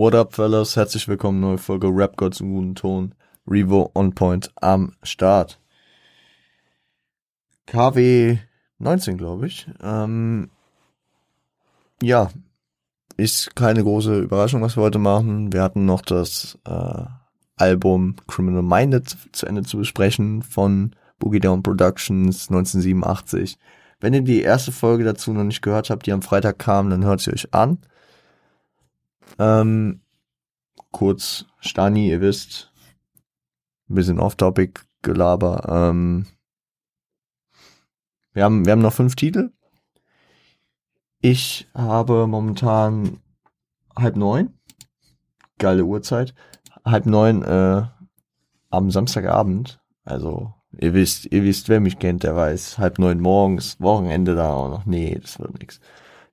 What 0.00 0.14
up, 0.14 0.34
fellas? 0.34 0.76
Herzlich 0.76 1.08
willkommen, 1.08 1.40
neue 1.40 1.58
Folge 1.58 1.88
Rap 1.88 2.16
Gods 2.16 2.40
im 2.40 2.54
guten 2.54 2.74
Ton. 2.74 3.14
Revo 3.46 3.90
on 3.94 4.14
Point 4.14 4.50
am 4.58 4.94
Start. 5.02 5.60
KW 7.66 8.38
19, 8.78 9.18
glaube 9.18 9.46
ich. 9.46 9.68
Ähm, 9.82 10.48
ja, 12.00 12.30
ist 13.18 13.54
keine 13.54 13.82
große 13.82 14.20
Überraschung, 14.20 14.62
was 14.62 14.74
wir 14.74 14.84
heute 14.84 14.98
machen. 14.98 15.52
Wir 15.52 15.62
hatten 15.62 15.84
noch 15.84 16.00
das 16.00 16.58
äh, 16.66 17.04
Album 17.56 18.16
Criminal 18.26 18.62
Minded 18.62 19.14
zu 19.32 19.44
Ende 19.44 19.64
zu 19.64 19.76
besprechen 19.76 20.42
von 20.42 20.96
Boogie 21.18 21.40
Down 21.40 21.62
Productions 21.62 22.48
1987. 22.48 23.58
Wenn 24.00 24.14
ihr 24.14 24.22
die 24.22 24.40
erste 24.40 24.72
Folge 24.72 25.04
dazu 25.04 25.34
noch 25.34 25.44
nicht 25.44 25.60
gehört 25.60 25.90
habt, 25.90 26.06
die 26.06 26.12
am 26.12 26.22
Freitag 26.22 26.58
kam, 26.58 26.88
dann 26.88 27.04
hört 27.04 27.20
sie 27.20 27.34
euch 27.34 27.52
an. 27.52 27.80
Ähm, 29.38 30.00
kurz, 30.92 31.46
Stani, 31.60 32.08
ihr 32.08 32.20
wisst, 32.20 32.72
ein 33.88 33.94
bisschen 33.94 34.20
off-topic 34.20 34.80
Gelaber. 35.02 35.66
Ähm, 35.68 36.26
wir 38.32 38.44
haben, 38.44 38.64
wir 38.64 38.72
haben 38.72 38.82
noch 38.82 38.92
fünf 38.92 39.16
Titel. 39.16 39.52
Ich 41.20 41.68
habe 41.74 42.26
momentan 42.26 43.20
halb 43.96 44.16
neun. 44.16 44.54
Geile 45.58 45.84
Uhrzeit. 45.84 46.34
Halb 46.84 47.06
neun 47.06 47.42
äh, 47.42 47.82
am 48.70 48.90
Samstagabend. 48.90 49.80
Also, 50.04 50.54
ihr 50.78 50.94
wisst, 50.94 51.26
ihr 51.26 51.42
wisst, 51.42 51.68
wer 51.68 51.80
mich 51.80 51.98
kennt, 51.98 52.22
der 52.22 52.36
weiß. 52.36 52.78
Halb 52.78 52.98
neun 52.98 53.20
morgens, 53.20 53.78
Wochenende 53.80 54.34
da 54.34 54.52
auch 54.52 54.70
noch. 54.70 54.86
Nee, 54.86 55.18
das 55.20 55.38
wird 55.38 55.58
nix. 55.58 55.80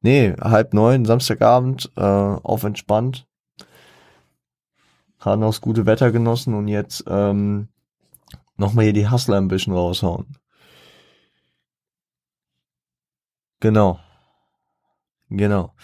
Nee, 0.08 0.36
halb 0.40 0.74
neun, 0.74 1.04
Samstagabend, 1.04 1.92
äh, 1.98 2.02
auf 2.02 2.64
entspannt. 2.64 3.28
Haben 5.20 5.44
auch 5.44 5.50
das 5.50 5.60
gute 5.60 5.86
Wetter 5.86 6.14
genossen 6.14 6.54
und 6.54 6.70
jetzt 6.70 7.04
ähm, 7.08 7.68
nochmal 8.56 8.86
hier 8.86 8.94
die 8.94 9.10
Hustler 9.10 9.36
ein 9.36 9.50
bisschen 9.50 9.74
raushauen. 9.74 10.38
Genau. 13.60 14.00
Genau. 15.30 15.76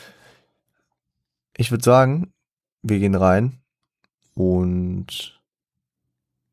Ich 1.58 1.70
würde 1.72 1.84
sagen, 1.84 2.34
wir 2.82 3.00
gehen 3.00 3.16
rein 3.16 3.62
und 4.36 5.44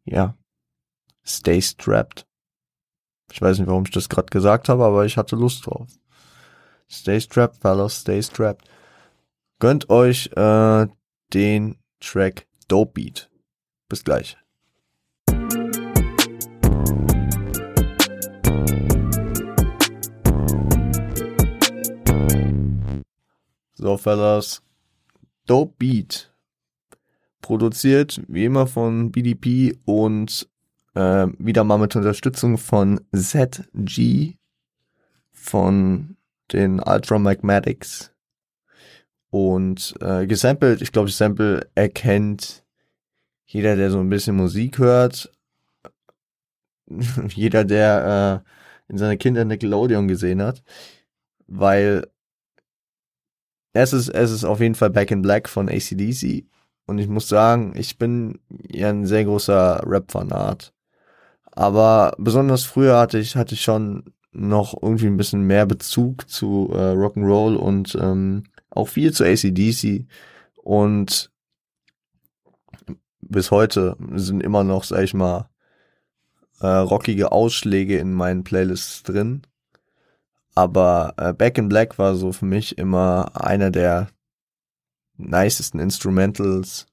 ja, 0.07 0.37
stay 1.25 1.63
strapped. 1.63 2.27
Ich 3.31 3.41
weiß 3.41 3.61
nicht, 3.61 3.69
warum 3.69 3.85
ich 3.85 3.93
das 3.93 4.09
gerade 4.09 4.31
gesagt 4.31 4.69
habe, 4.69 4.85
aber 4.85 5.07
ich 5.07 5.17
hatte 5.17 5.37
Lust 5.37 5.67
drauf. 5.67 5.87
Stay 6.93 7.21
strapped, 7.21 7.57
fellas, 7.57 8.01
stay 8.01 8.21
strapped. 8.21 8.69
Gönnt 9.61 9.89
euch 9.91 10.29
äh, 10.37 10.89
den 11.33 11.77
Track 12.01 12.49
Dope 12.67 12.93
Beat. 12.95 13.31
Bis 13.89 14.03
gleich. 14.03 14.37
So, 23.75 23.97
fellas. 23.97 24.63
Dope 25.47 25.75
Beat. 25.79 26.35
Produziert 27.41 28.21
wie 28.27 28.47
immer 28.47 28.67
von 28.67 29.13
BDP 29.13 29.79
und 29.85 30.49
äh, 30.95 31.29
wieder 31.39 31.63
mal 31.63 31.79
mit 31.79 31.95
Unterstützung 31.95 32.59
von 32.59 33.01
ZG 33.15 34.37
von 35.33 36.17
den 36.53 36.81
Ultra 36.81 37.19
Magmatics 37.19 38.13
und 39.31 39.95
äh, 40.01 40.27
gesampelt, 40.27 40.83
ich 40.83 40.93
glaube, 40.93 41.11
Sample 41.11 41.69
erkennt 41.75 42.65
jeder, 43.47 43.77
der 43.77 43.91
so 43.91 43.99
ein 44.01 44.09
bisschen 44.11 44.37
Musik 44.37 44.79
hört, 44.79 45.33
jeder, 47.29 47.65
der 47.65 48.45
äh, 48.89 48.93
in 48.93 48.99
seiner 48.99 49.17
Kindheit 49.17 49.47
Nickelodeon 49.47 50.09
gesehen 50.09 50.43
hat, 50.43 50.63
weil 51.47 52.07
es 53.73 53.93
ist, 53.93 54.09
es 54.09 54.31
ist 54.33 54.45
auf 54.45 54.61
jeden 54.61 54.75
Fall 54.75 54.91
Back 54.91 55.11
in 55.13 55.23
Black 55.23 55.49
von 55.49 55.69
ACDC 55.69 56.45
und 56.87 56.99
ich 56.99 57.07
muss 57.07 57.29
sagen, 57.29 57.73
ich 57.77 57.99
bin 57.99 58.41
ja 58.69 58.89
ein 58.89 59.07
sehr 59.07 59.25
großer 59.25 59.83
Rap-Fanat. 59.87 60.73
Aber 61.53 62.15
besonders 62.19 62.65
früher 62.65 62.99
hatte 62.99 63.19
ich, 63.19 63.37
hatte 63.37 63.55
ich 63.55 63.63
schon 63.63 64.13
noch 64.33 64.81
irgendwie 64.81 65.07
ein 65.07 65.17
bisschen 65.17 65.43
mehr 65.43 65.67
Bezug 65.67 66.29
zu 66.29 66.71
äh, 66.73 66.93
Rock'n'Roll 66.93 67.57
und 67.57 67.97
ähm, 68.01 68.45
auch 68.71 68.89
viel 68.89 69.13
zu 69.13 69.25
ACDC 69.25 70.07
und 70.57 71.31
bis 73.21 73.51
heute 73.51 73.97
sind 74.15 74.43
immer 74.43 74.65
noch, 74.65 74.85
sag 74.85 75.03
ich 75.03 75.15
mal, 75.15 75.49
äh, 76.61 76.67
rockige 76.67 77.33
Ausschläge 77.33 77.99
in 77.99 78.13
meinen 78.13 78.45
Playlists 78.45 79.03
drin. 79.03 79.43
Aber 80.55 81.15
äh, 81.17 81.33
Back 81.33 81.59
in 81.59 81.69
Black 81.69 81.99
war 81.99 82.17
so 82.17 82.33
für 82.33 82.45
mich 82.45 82.77
immer 82.77 83.31
einer 83.35 83.71
der 83.71 84.09
nicesten 85.17 85.81
Instrumentals. 85.81 86.87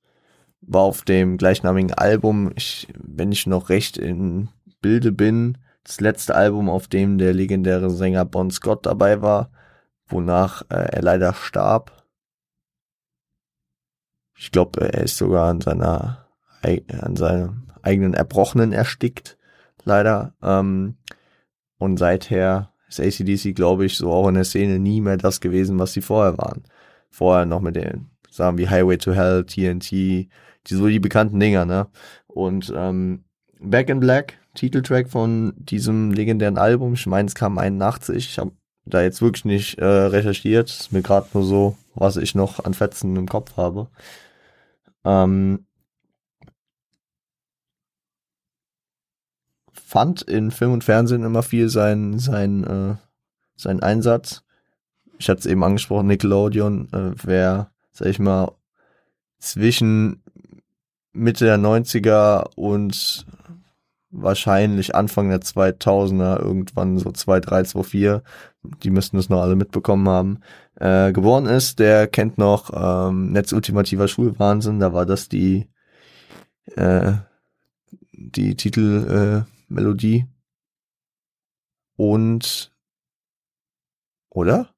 War 0.61 0.81
auf 0.81 1.03
dem 1.03 1.37
gleichnamigen 1.37 1.93
Album, 1.93 2.51
ich, 2.55 2.87
wenn 2.97 3.31
ich 3.31 3.47
noch 3.47 3.69
recht 3.69 3.97
in 3.97 4.49
Bilde 4.81 5.11
bin, 5.11 5.57
das 5.87 6.01
letzte 6.01 6.35
Album, 6.35 6.69
auf 6.69 6.87
dem 6.87 7.17
der 7.17 7.33
legendäre 7.33 7.89
Sänger 7.89 8.25
Bon 8.25 8.51
Scott 8.51 8.85
dabei 8.85 9.21
war, 9.21 9.51
wonach 10.07 10.63
äh, 10.63 10.75
er 10.75 11.01
leider 11.01 11.33
starb. 11.33 12.03
Ich 14.37 14.51
glaube, 14.51 14.93
er 14.93 15.03
ist 15.03 15.17
sogar 15.17 15.49
an 15.49 15.61
seiner 15.61 16.27
an 16.61 17.15
seinem 17.15 17.69
eigenen 17.81 18.13
Erbrochenen 18.13 18.73
erstickt, 18.73 19.37
leider. 19.85 20.33
Ähm, 20.41 20.97
und 21.77 21.97
seither 21.97 22.73
ist 22.89 22.99
ACDC, 22.99 23.55
glaube 23.55 23.85
ich, 23.85 23.95
so 23.95 24.11
auch 24.11 24.27
in 24.27 24.35
der 24.35 24.43
Szene 24.43 24.79
nie 24.79 24.99
mehr 24.99 25.15
das 25.15 25.39
gewesen, 25.39 25.79
was 25.79 25.93
sie 25.93 26.01
vorher 26.01 26.37
waren. 26.37 26.63
Vorher 27.09 27.45
noch 27.45 27.61
mit 27.61 27.77
den 27.77 28.09
Sachen 28.29 28.57
wie 28.57 28.67
Highway 28.67 28.97
to 28.97 29.13
Hell, 29.13 29.45
TNT, 29.45 29.91
die 29.91 30.29
so 30.69 30.87
die 30.87 30.99
bekannten 30.99 31.39
Dinger, 31.39 31.65
ne? 31.65 31.87
Und 32.27 32.73
ähm, 32.75 33.23
Back 33.59 33.89
in 33.89 34.01
Black 34.01 34.37
Titeltrack 34.57 35.09
von 35.09 35.53
diesem 35.57 36.11
legendären 36.11 36.57
Album. 36.57 36.93
Ich 36.93 37.05
meine, 37.05 37.27
es 37.27 37.35
kam 37.35 37.57
81. 37.57 38.17
Ich 38.17 38.39
habe 38.39 38.51
da 38.85 39.01
jetzt 39.01 39.21
wirklich 39.21 39.45
nicht 39.45 39.77
äh, 39.77 39.85
recherchiert. 39.85 40.69
Ist 40.69 40.91
mir 40.91 41.03
gerade 41.03 41.27
nur 41.33 41.43
so, 41.43 41.77
was 41.93 42.17
ich 42.17 42.35
noch 42.35 42.65
an 42.65 42.73
Fetzen 42.73 43.15
im 43.15 43.27
Kopf 43.27 43.55
habe. 43.55 43.87
Ähm, 45.05 45.65
fand 49.71 50.23
in 50.23 50.51
Film 50.51 50.73
und 50.73 50.83
Fernsehen 50.83 51.23
immer 51.23 51.43
viel 51.43 51.69
sein 51.69 52.19
sein 52.19 52.63
äh, 52.63 52.95
sein 53.55 53.81
Einsatz. 53.81 54.43
Ich 55.19 55.29
hatte 55.29 55.39
es 55.39 55.45
eben 55.45 55.63
angesprochen, 55.63 56.07
Nickelodeon, 56.07 56.89
äh, 56.93 57.11
wer, 57.23 57.71
sag 57.91 58.07
ich 58.07 58.19
mal, 58.19 58.51
zwischen 59.39 60.23
Mitte 61.13 61.45
der 61.45 61.57
90er 61.57 62.49
und 62.55 63.25
wahrscheinlich 64.21 64.95
Anfang 64.95 65.29
der 65.29 65.41
2000er, 65.41 66.39
irgendwann 66.39 66.97
so 66.97 67.11
2, 67.11 67.39
3, 67.39 67.63
2, 67.63 67.83
4, 67.83 68.23
die 68.83 68.89
müssten 68.89 69.17
es 69.17 69.29
noch 69.29 69.41
alle 69.41 69.55
mitbekommen 69.55 70.09
haben, 70.09 70.39
äh, 70.75 71.11
geboren 71.11 71.45
ist, 71.45 71.79
der 71.79 72.07
kennt 72.07 72.37
noch 72.37 72.71
ähm, 72.73 73.31
Netz 73.31 73.53
ultimativer 73.53 74.07
Schulwahnsinn, 74.07 74.79
da 74.79 74.93
war 74.93 75.05
das 75.05 75.29
die 75.29 75.67
äh, 76.75 77.13
die 78.11 78.55
Titelmelodie 78.55 80.17
äh, 80.17 80.25
und 81.95 82.71
oder? 84.29 84.69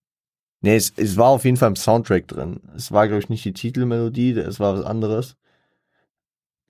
Nee, 0.62 0.76
es, 0.76 0.94
es 0.98 1.16
war 1.18 1.30
auf 1.30 1.46
jeden 1.46 1.58
Fall 1.58 1.70
im 1.70 1.76
Soundtrack 1.76 2.28
drin. 2.28 2.62
Es 2.76 2.92
war, 2.92 3.08
glaube 3.08 3.22
ich, 3.22 3.30
nicht 3.30 3.46
die 3.46 3.54
Titelmelodie, 3.54 4.32
es 4.32 4.60
war 4.60 4.78
was 4.78 4.86
anderes. 4.86 5.38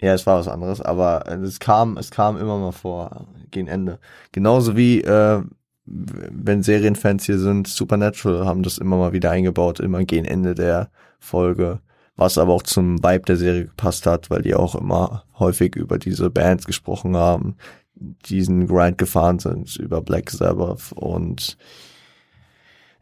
Ja, 0.01 0.13
es 0.13 0.25
war 0.25 0.39
was 0.39 0.47
anderes, 0.47 0.81
aber 0.81 1.27
äh, 1.27 1.35
es 1.35 1.59
kam, 1.59 1.97
es 1.97 2.09
kam 2.09 2.37
immer 2.37 2.57
mal 2.57 2.71
vor, 2.71 3.27
gegen 3.51 3.67
Ende. 3.67 3.99
Genauso 4.31 4.77
wie, 4.77 5.01
äh, 5.01 5.43
wenn 5.85 6.63
Serienfans 6.63 7.25
hier 7.25 7.39
sind, 7.39 7.67
Supernatural 7.67 8.45
haben 8.45 8.63
das 8.63 8.77
immer 8.77 8.97
mal 8.97 9.11
wieder 9.13 9.31
eingebaut, 9.31 9.79
immer 9.79 10.03
gegen 10.05 10.25
Ende 10.25 10.55
der 10.55 10.89
Folge, 11.19 11.81
was 12.15 12.37
aber 12.37 12.53
auch 12.53 12.63
zum 12.63 13.03
Vibe 13.03 13.25
der 13.25 13.37
Serie 13.37 13.65
gepasst 13.65 14.05
hat, 14.05 14.29
weil 14.29 14.41
die 14.41 14.55
auch 14.55 14.75
immer 14.75 15.25
häufig 15.37 15.75
über 15.75 15.97
diese 15.97 16.29
Bands 16.29 16.65
gesprochen 16.65 17.17
haben, 17.17 17.55
diesen 17.95 18.67
Grind 18.67 18.97
gefahren 18.97 19.39
sind, 19.39 19.75
über 19.77 20.01
Black 20.01 20.29
Sabbath 20.29 20.93
und 20.93 21.57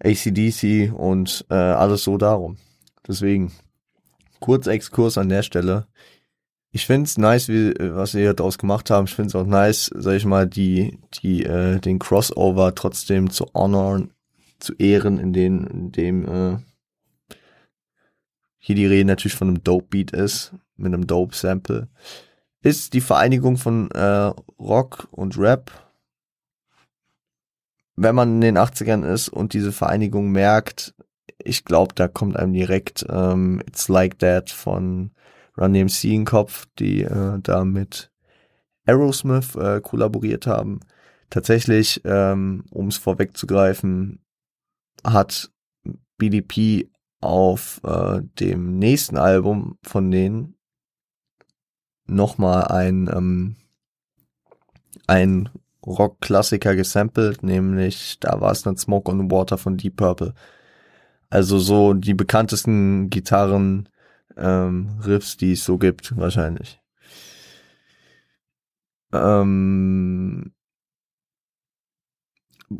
ACDC 0.03 0.93
und 0.93 1.45
äh, 1.49 1.55
alles 1.55 2.03
so 2.03 2.17
darum. 2.17 2.57
Deswegen, 3.07 3.51
kurz 4.39 4.67
Exkurs 4.67 5.17
an 5.17 5.29
der 5.29 5.43
Stelle 5.43 5.87
ich 6.71 6.85
find's 6.85 7.17
nice, 7.17 7.47
wie, 7.47 7.73
was 7.79 8.11
sie 8.11 8.19
hier 8.19 8.33
draus 8.33 8.57
gemacht 8.57 8.89
haben. 8.89 9.05
Ich 9.05 9.15
find's 9.15 9.35
auch 9.35 9.45
nice, 9.45 9.89
sag 9.95 10.15
ich 10.15 10.25
mal, 10.25 10.47
die, 10.47 10.99
die, 11.21 11.43
äh, 11.43 11.79
den 11.79 11.99
Crossover 11.99 12.75
trotzdem 12.75 13.29
zu 13.29 13.45
honoren, 13.53 14.11
zu 14.59 14.73
ehren, 14.75 15.17
in 15.17 15.33
den, 15.33 15.65
in 15.67 15.91
dem, 15.91 16.25
äh, 16.27 16.57
hier 18.59 18.75
die 18.75 18.85
Rede 18.85 19.05
natürlich 19.05 19.35
von 19.35 19.47
einem 19.47 19.63
Dope 19.63 19.87
Beat 19.89 20.11
ist, 20.11 20.53
mit 20.75 20.93
einem 20.93 21.07
Dope 21.07 21.35
Sample, 21.35 21.87
ist 22.61 22.93
die 22.93 23.01
Vereinigung 23.01 23.57
von 23.57 23.89
äh, 23.91 24.33
Rock 24.59 25.07
und 25.11 25.37
Rap. 25.37 25.71
Wenn 27.95 28.13
man 28.13 28.33
in 28.35 28.41
den 28.41 28.57
80ern 28.57 29.05
ist 29.05 29.29
und 29.29 29.53
diese 29.53 29.71
Vereinigung 29.71 30.31
merkt, 30.31 30.93
ich 31.43 31.65
glaube, 31.65 31.95
da 31.95 32.07
kommt 32.07 32.35
einem 32.35 32.53
direkt 32.53 33.05
ähm, 33.09 33.61
It's 33.67 33.87
Like 33.87 34.19
That 34.19 34.49
von 34.49 35.11
Run 35.57 35.73
DMC 35.73 36.03
in 36.05 36.25
Kopf, 36.25 36.67
die 36.79 37.03
äh, 37.03 37.39
da 37.41 37.65
mit 37.65 38.11
Aerosmith 38.85 39.55
äh, 39.55 39.81
kollaboriert 39.81 40.47
haben. 40.47 40.79
Tatsächlich, 41.29 42.01
ähm, 42.05 42.63
um 42.71 42.87
es 42.87 42.97
vorwegzugreifen, 42.97 44.19
hat 45.03 45.51
BDP 46.17 46.89
auf 47.19 47.81
äh, 47.83 48.21
dem 48.39 48.77
nächsten 48.77 49.17
Album 49.17 49.77
von 49.83 50.11
denen 50.11 50.55
nochmal 52.05 52.65
ein, 52.67 53.09
ähm, 53.13 53.55
ein 55.07 55.49
Rock-Klassiker 55.85 56.75
gesampelt, 56.75 57.43
nämlich 57.43 58.19
da 58.19 58.39
war 58.41 58.51
es 58.51 58.61
dann 58.61 58.77
Smoke 58.77 59.11
on 59.11 59.31
Water 59.31 59.57
von 59.57 59.77
Deep 59.77 59.97
Purple. 59.97 60.33
Also 61.29 61.59
so 61.59 61.93
die 61.93 62.13
bekanntesten 62.13 63.09
Gitarren 63.09 63.89
ähm, 64.37 64.99
Riffs, 65.05 65.37
die 65.37 65.53
es 65.53 65.63
so 65.63 65.77
gibt, 65.77 66.15
wahrscheinlich. 66.17 66.79
Ähm, 69.13 70.53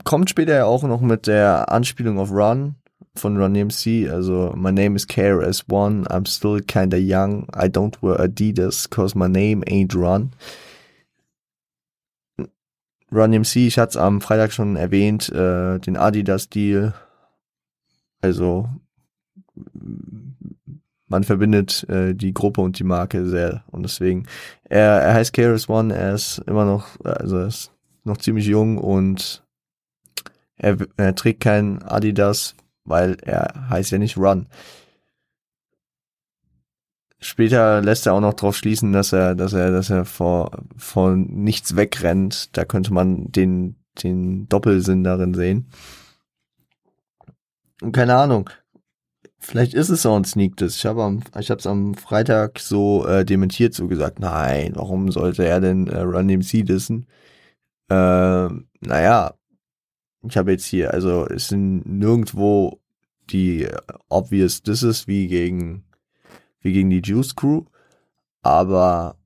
kommt 0.03 0.29
später 0.29 0.55
ja 0.55 0.65
auch 0.65 0.83
noch 0.83 1.01
mit 1.01 1.27
der 1.27 1.71
Anspielung 1.71 2.19
auf 2.19 2.31
Run 2.31 2.75
von 3.15 3.37
Run 3.37 3.53
DMC, 3.53 4.09
also 4.09 4.53
My 4.55 4.71
name 4.71 4.95
is 4.95 5.07
KRS-One, 5.07 6.05
I'm 6.07 6.27
still 6.27 6.61
kinda 6.61 6.97
young, 6.97 7.47
I 7.55 7.67
don't 7.67 8.01
wear 8.01 8.19
Adidas, 8.19 8.89
cause 8.89 9.17
my 9.17 9.27
name 9.27 9.63
ain't 9.67 9.95
Run. 9.95 10.31
Run 13.11 13.31
DMC, 13.31 13.67
ich 13.67 13.79
hatte 13.79 13.91
es 13.91 13.97
am 13.97 14.21
Freitag 14.21 14.51
schon 14.51 14.75
erwähnt, 14.75 15.29
äh, 15.29 15.79
den 15.79 15.97
Adidas-Deal, 15.97 16.93
also 18.21 18.69
man 21.07 21.23
verbindet 21.23 21.87
äh, 21.89 22.13
die 22.13 22.33
Gruppe 22.33 22.61
und 22.61 22.79
die 22.79 22.83
Marke 22.83 23.25
sehr 23.27 23.63
und 23.67 23.83
deswegen 23.83 24.25
er, 24.63 25.01
er 25.01 25.13
heißt 25.13 25.33
KRS 25.33 25.69
One, 25.69 25.95
er 25.95 26.13
ist 26.13 26.39
immer 26.47 26.65
noch 26.65 26.99
also 27.03 27.37
er 27.37 27.47
ist 27.47 27.71
noch 28.03 28.17
ziemlich 28.17 28.45
jung 28.45 28.77
und 28.77 29.43
er, 30.57 30.77
er 30.97 31.15
trägt 31.15 31.41
kein 31.41 31.83
Adidas, 31.83 32.55
weil 32.83 33.17
er 33.21 33.69
heißt 33.69 33.91
ja 33.91 33.97
nicht 33.97 34.17
Run. 34.17 34.47
Später 37.19 37.81
lässt 37.81 38.05
er 38.05 38.13
auch 38.13 38.21
noch 38.21 38.33
drauf 38.33 38.55
schließen, 38.55 38.93
dass 38.93 39.11
er, 39.11 39.35
dass 39.35 39.53
er, 39.53 39.71
dass 39.71 39.89
er 39.89 40.05
vor, 40.05 40.51
vor 40.75 41.15
nichts 41.15 41.75
wegrennt. 41.75 42.55
Da 42.55 42.63
könnte 42.63 42.93
man 42.93 43.31
den, 43.31 43.75
den 44.03 44.47
Doppelsinn 44.49 45.03
darin 45.03 45.33
sehen. 45.33 45.69
Und 47.81 47.91
keine 47.91 48.15
Ahnung. 48.15 48.49
Vielleicht 49.39 49.73
ist 49.73 49.89
es 49.89 50.05
auch 50.05 50.15
ein 50.15 50.25
Sneak 50.25 50.57
Diss. 50.57 50.77
Ich 50.77 50.85
habe 50.85 51.23
es 51.35 51.67
am 51.67 51.93
Freitag 51.93 52.59
so 52.59 53.05
äh, 53.05 53.23
dementiert, 53.23 53.73
so 53.73 53.87
gesagt, 53.87 54.19
nein, 54.19 54.73
warum 54.75 55.11
sollte 55.11 55.45
er 55.45 55.61
denn 55.61 55.87
äh, 55.87 55.99
Run 55.99 56.27
DMC 56.27 56.65
dissen? 56.65 57.07
Äh, 57.89 58.49
naja, 58.81 59.33
ich 60.23 60.37
habe 60.37 60.51
jetzt 60.51 60.65
hier, 60.65 60.93
also 60.93 61.25
es 61.27 61.47
sind 61.49 61.85
nirgendwo 61.85 62.81
die 63.29 63.67
obvious 64.09 64.63
Disses 64.63 65.07
wie 65.07 65.27
gegen 65.27 65.83
wie 66.61 66.73
gegen 66.73 66.89
die 66.89 67.01
Juice 67.03 67.35
Crew, 67.35 67.65
aber 68.41 69.17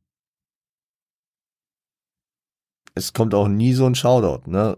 es 2.93 3.13
kommt 3.13 3.33
auch 3.33 3.47
nie 3.47 3.73
so 3.73 3.85
ein 3.85 3.95
Shoutout, 3.95 4.49
ne? 4.49 4.77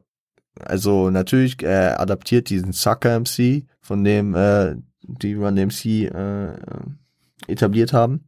Also 0.60 1.10
natürlich 1.10 1.62
er 1.64 2.00
adaptiert 2.00 2.50
diesen 2.50 2.74
Sucker 2.74 3.20
MC, 3.20 3.66
von 3.82 4.04
dem 4.04 4.36
äh, 4.36 4.76
die 5.04 5.34
Run 5.34 5.56
MC 5.56 5.86
äh, 5.86 6.54
etabliert 7.48 7.94
haben, 7.94 8.26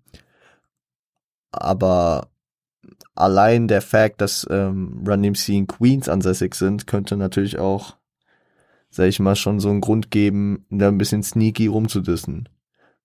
aber 1.51 2.29
allein 3.15 3.67
der 3.67 3.81
Fakt, 3.81 4.21
dass 4.21 4.45
ähm, 4.49 5.03
Run 5.07 5.23
DMC 5.23 5.49
in 5.49 5.67
Queens 5.67 6.09
ansässig 6.09 6.55
sind, 6.55 6.87
könnte 6.87 7.17
natürlich 7.17 7.57
auch, 7.57 7.95
sag 8.89 9.07
ich 9.07 9.19
mal, 9.19 9.35
schon 9.35 9.59
so 9.59 9.69
einen 9.69 9.81
Grund 9.81 10.11
geben, 10.11 10.65
da 10.69 10.89
ein 10.89 10.97
bisschen 10.97 11.23
sneaky 11.23 11.67
rumzudissen. 11.67 12.49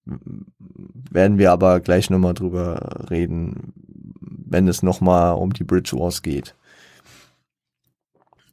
Werden 0.04 1.38
wir 1.38 1.52
aber 1.52 1.80
gleich 1.80 2.10
nochmal 2.10 2.34
drüber 2.34 3.06
reden, 3.10 3.72
wenn 4.20 4.66
es 4.66 4.82
nochmal 4.82 5.34
um 5.34 5.52
die 5.52 5.64
Bridge 5.64 5.96
Wars 5.96 6.22
geht. 6.22 6.56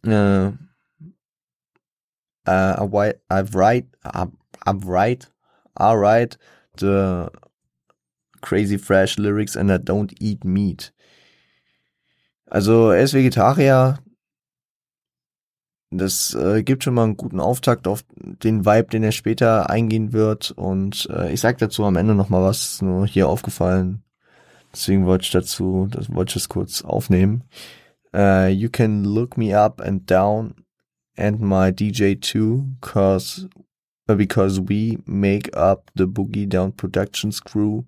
Äh, 0.04 0.52
uh, 2.48 3.12
I've 3.30 4.31
right, 4.86 5.28
I'm 5.80 6.00
right, 6.00 6.38
the 6.78 7.30
crazy 8.42 8.78
fresh 8.78 9.18
lyrics 9.18 9.56
and 9.56 9.72
I 9.72 9.78
don't 9.78 10.14
eat 10.19 10.44
meat. 10.44 10.94
Also 12.50 12.92
er 12.92 13.04
ist 13.04 13.14
Vegetarier. 13.14 14.00
Das 15.90 16.34
äh, 16.34 16.64
gibt 16.64 16.84
schon 16.84 16.96
mal 16.96 17.06
einen 17.06 17.18
guten 17.18 17.40
Auftakt 17.40 17.88
auf 17.88 18.04
den 18.18 18.66
Vibe, 18.66 18.90
den 18.90 19.04
er 19.04 19.14
später 19.14 19.69
eingehen 19.69 20.12
wird. 20.12 20.52
Und 20.52 21.08
äh, 21.10 21.31
ich 21.31 21.40
sag 21.40 21.58
dazu 21.60 21.86
am 21.86 21.96
Ende 21.96 22.14
noch 22.14 22.30
mal 22.30 22.44
was, 22.44 22.81
nur 22.81 23.08
hier 23.08 23.30
aufgefallen. 23.30 24.04
Deswegen 24.74 25.06
wollte 25.06 25.24
ich 25.24 25.31
dazu, 25.31 25.88
das 25.90 26.14
wollte 26.14 26.31
ich 26.31 26.36
es 26.36 26.50
kurz 26.50 26.84
aufnehmen. 26.84 27.44
Uh, 28.14 28.48
you 28.48 28.69
can 28.69 29.04
look 29.04 29.38
me 29.38 29.58
up 29.58 29.81
and 29.81 30.10
down 30.10 30.56
and 31.18 31.42
my 31.42 31.72
DJ 31.72 32.16
too, 32.16 32.66
cause 32.81 33.48
because 34.15 34.59
we 34.59 34.98
make 35.06 35.50
up 35.56 35.92
the 35.95 36.07
Boogie 36.07 36.48
Down 36.48 36.71
Productions 36.71 37.39
crew 37.39 37.86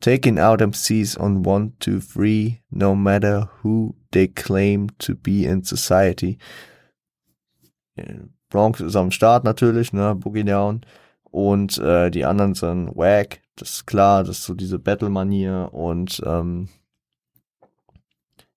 taking 0.00 0.38
out 0.38 0.60
MCs 0.60 1.18
on 1.20 1.42
one, 1.42 1.72
two, 1.80 2.00
three, 2.00 2.60
no 2.70 2.94
matter 2.94 3.48
who 3.62 3.94
they 4.12 4.26
claim 4.28 4.90
to 4.98 5.14
be 5.14 5.44
in 5.44 5.64
society. 5.64 6.38
Bronx 8.50 8.80
ist 8.80 8.96
am 8.96 9.10
Start 9.10 9.44
natürlich, 9.44 9.92
ne, 9.92 10.14
Boogie 10.14 10.44
Down. 10.44 10.82
Und 11.24 11.78
äh, 11.78 12.10
die 12.10 12.24
anderen 12.24 12.54
sind 12.54 12.96
Wack, 12.96 13.40
das 13.56 13.70
ist 13.70 13.86
klar, 13.86 14.24
das 14.24 14.38
ist 14.38 14.44
so 14.44 14.54
diese 14.54 14.78
Battle-Manier 14.78 15.70
und 15.72 16.22
ähm, 16.24 16.68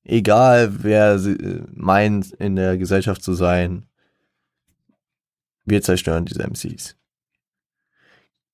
egal 0.03 0.83
wer 0.83 1.19
sie, 1.19 1.33
äh, 1.33 1.63
meint 1.73 2.31
in 2.33 2.55
der 2.55 2.77
Gesellschaft 2.77 3.21
zu 3.21 3.33
sein, 3.33 3.88
wir 5.69 5.81
zerstören 5.81 6.25
diese 6.25 6.43
MCs. 6.43 6.95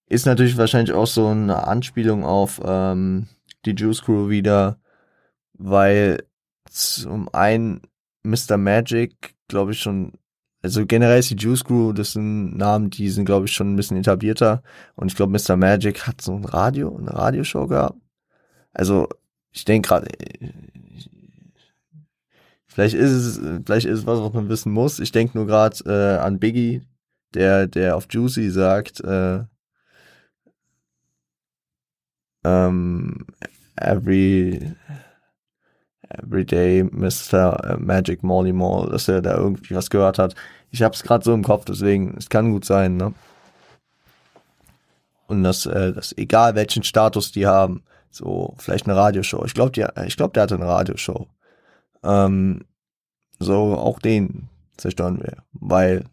Ist 0.07 0.25
natürlich 0.25 0.57
wahrscheinlich 0.57 0.93
auch 0.93 1.07
so 1.07 1.27
eine 1.27 1.67
Anspielung 1.67 2.24
auf 2.24 2.62
ähm, 2.63 3.27
die 3.65 3.72
Juice 3.72 4.03
Crew 4.03 4.29
wieder, 4.29 4.79
weil 5.53 6.24
zum 6.69 7.29
einen 7.34 7.81
Mr. 8.24 8.57
Magic, 8.57 9.36
glaube 9.48 9.72
ich, 9.72 9.79
schon, 9.79 10.13
also 10.62 10.86
generell 10.86 11.19
ist 11.19 11.29
die 11.29 11.36
Juice 11.36 11.63
Crew, 11.63 11.93
das 11.93 12.13
sind 12.13 12.57
Namen, 12.57 12.89
die 12.89 13.10
sind, 13.10 13.25
glaube 13.25 13.45
ich, 13.45 13.53
schon 13.53 13.74
ein 13.74 13.75
bisschen 13.75 13.98
etablierter. 13.98 14.63
Und 14.95 15.12
ich 15.12 15.15
glaube, 15.15 15.31
Mr. 15.31 15.55
Magic 15.55 16.07
hat 16.07 16.22
so 16.22 16.36
ein 16.36 16.45
Radio, 16.45 16.95
eine 16.95 17.13
Radioshow 17.13 17.67
gehabt. 17.67 18.00
Also, 18.74 19.07
ich 19.51 19.65
denke 19.65 19.88
gerade, 19.88 20.07
vielleicht 22.67 22.95
ist 22.95 23.12
es, 23.12 23.38
vielleicht 23.65 23.86
ist 23.86 24.00
es 24.00 24.05
was, 24.05 24.19
was 24.19 24.34
man 24.34 24.50
wissen 24.50 24.72
muss. 24.72 25.00
Ich 25.00 25.12
denke 25.12 25.38
nur 25.38 25.48
gerade 25.48 25.77
äh, 25.86 26.19
an 26.19 26.39
Biggie, 26.39 26.81
der, 27.34 27.67
der 27.67 27.96
auf 27.96 28.08
Juicy 28.10 28.50
sagt, 28.50 29.01
äh, 29.01 29.44
um, 32.44 33.25
every 33.75 34.75
every 36.10 36.46
day 36.46 36.84
Mr. 36.84 37.77
Magic 37.79 38.24
Molly 38.24 38.53
Mall, 38.53 38.89
dass 38.89 39.08
er 39.08 39.22
da 39.22 39.38
irgendwie 39.38 39.75
was 39.75 39.89
gehört 39.89 40.20
hat. 40.20 40.36
Ich 40.72 40.82
hab's 40.82 41.03
gerade 41.03 41.24
so 41.24 41.34
im 41.34 41.44
Kopf, 41.44 41.65
deswegen, 41.65 42.15
es 42.17 42.29
kann 42.29 42.51
gut 42.51 42.65
sein, 42.65 42.98
ne? 42.98 43.13
Und 45.27 45.44
dass, 45.44 45.65
äh, 45.65 45.94
dass 45.94 46.15
egal 46.17 46.55
welchen 46.55 46.84
Status 46.84 47.32
die 47.32 47.48
haben, 47.48 47.84
so 48.12 48.53
vielleicht 48.58 48.86
eine 48.88 48.96
Radioshow. 48.96 49.44
Ich 49.46 49.53
glaube, 49.53 49.91
ich 50.05 50.17
glaube, 50.17 50.34
der 50.34 50.44
hatte 50.44 50.55
eine 50.55 50.67
Radioshow. 50.67 51.27
Ähm, 52.03 52.65
so 53.39 53.75
auch 53.75 54.00
den 54.00 54.50
zerstören 54.77 55.22
wir, 55.22 55.38
weil 55.53 56.05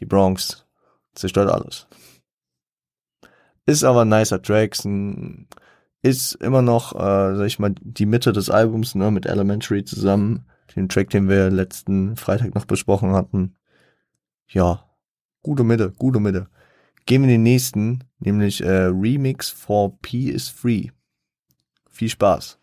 die 0.00 0.06
Bronx 0.06 0.66
zerstört 1.14 1.50
alles. 1.50 1.86
Ist 3.66 3.84
aber 3.84 4.02
ein 4.02 4.08
nicer 4.08 4.40
Track, 4.40 4.76
ist 6.02 6.34
immer 6.34 6.62
noch, 6.62 6.94
äh, 6.94 7.36
sag 7.36 7.46
ich 7.46 7.58
mal, 7.58 7.74
die 7.80 8.06
Mitte 8.06 8.32
des 8.32 8.48
Albums, 8.48 8.94
ne, 8.94 9.10
mit 9.10 9.26
Elementary 9.26 9.84
zusammen. 9.84 10.46
Den 10.74 10.88
Track, 10.88 11.10
den 11.10 11.28
wir 11.28 11.50
letzten 11.50 12.16
Freitag 12.16 12.54
noch 12.54 12.66
besprochen 12.66 13.12
hatten. 13.12 13.56
Ja, 14.48 14.84
gute 15.42 15.64
Mitte, 15.64 15.90
gute 15.90 16.20
Mitte. 16.20 16.48
Gehen 17.06 17.22
wir 17.22 17.28
den 17.28 17.42
nächsten, 17.42 18.04
nämlich 18.18 18.62
äh, 18.62 18.86
Remix 18.86 19.48
for 19.48 19.98
P 20.00 20.28
is 20.28 20.48
Free. 20.48 20.90
Viel 21.88 22.10
Spaß. 22.10 22.58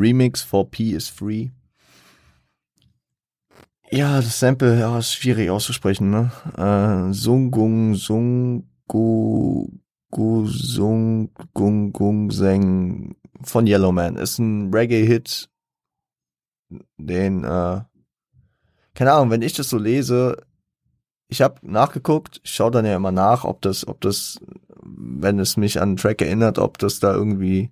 Remix 0.00 0.42
for 0.42 0.70
P 0.70 0.92
is 0.94 1.08
Free. 1.08 1.50
Ja, 3.90 4.16
das 4.16 4.38
Sample 4.38 4.78
ja, 4.78 4.98
ist 4.98 5.12
schwierig 5.12 5.50
auszusprechen, 5.50 6.10
ne? 6.10 6.30
Äh, 6.56 7.12
Sungung, 7.12 7.96
Sungu, 7.96 9.68
Gu, 10.10 10.46
Sung, 10.46 11.30
Gung, 11.52 11.92
Gung, 11.92 12.30
Seng 12.30 13.16
von 13.42 13.66
Yellowman. 13.66 14.16
Ist 14.16 14.38
ein 14.38 14.72
Reggae-Hit, 14.72 15.50
den, 16.98 17.44
äh, 17.44 17.80
keine 18.94 19.12
Ahnung, 19.12 19.30
wenn 19.30 19.42
ich 19.42 19.54
das 19.54 19.68
so 19.68 19.76
lese, 19.78 20.36
ich 21.28 21.42
habe 21.42 21.56
nachgeguckt, 21.62 22.40
ich 22.44 22.52
schaue 22.54 22.70
dann 22.70 22.86
ja 22.86 22.96
immer 22.96 23.12
nach, 23.12 23.44
ob 23.44 23.60
das, 23.62 23.86
ob 23.86 24.00
das, 24.00 24.38
wenn 24.82 25.38
es 25.38 25.56
mich 25.56 25.80
an 25.80 25.90
einen 25.90 25.96
Track 25.96 26.22
erinnert, 26.22 26.58
ob 26.58 26.78
das 26.78 27.00
da 27.00 27.12
irgendwie 27.12 27.70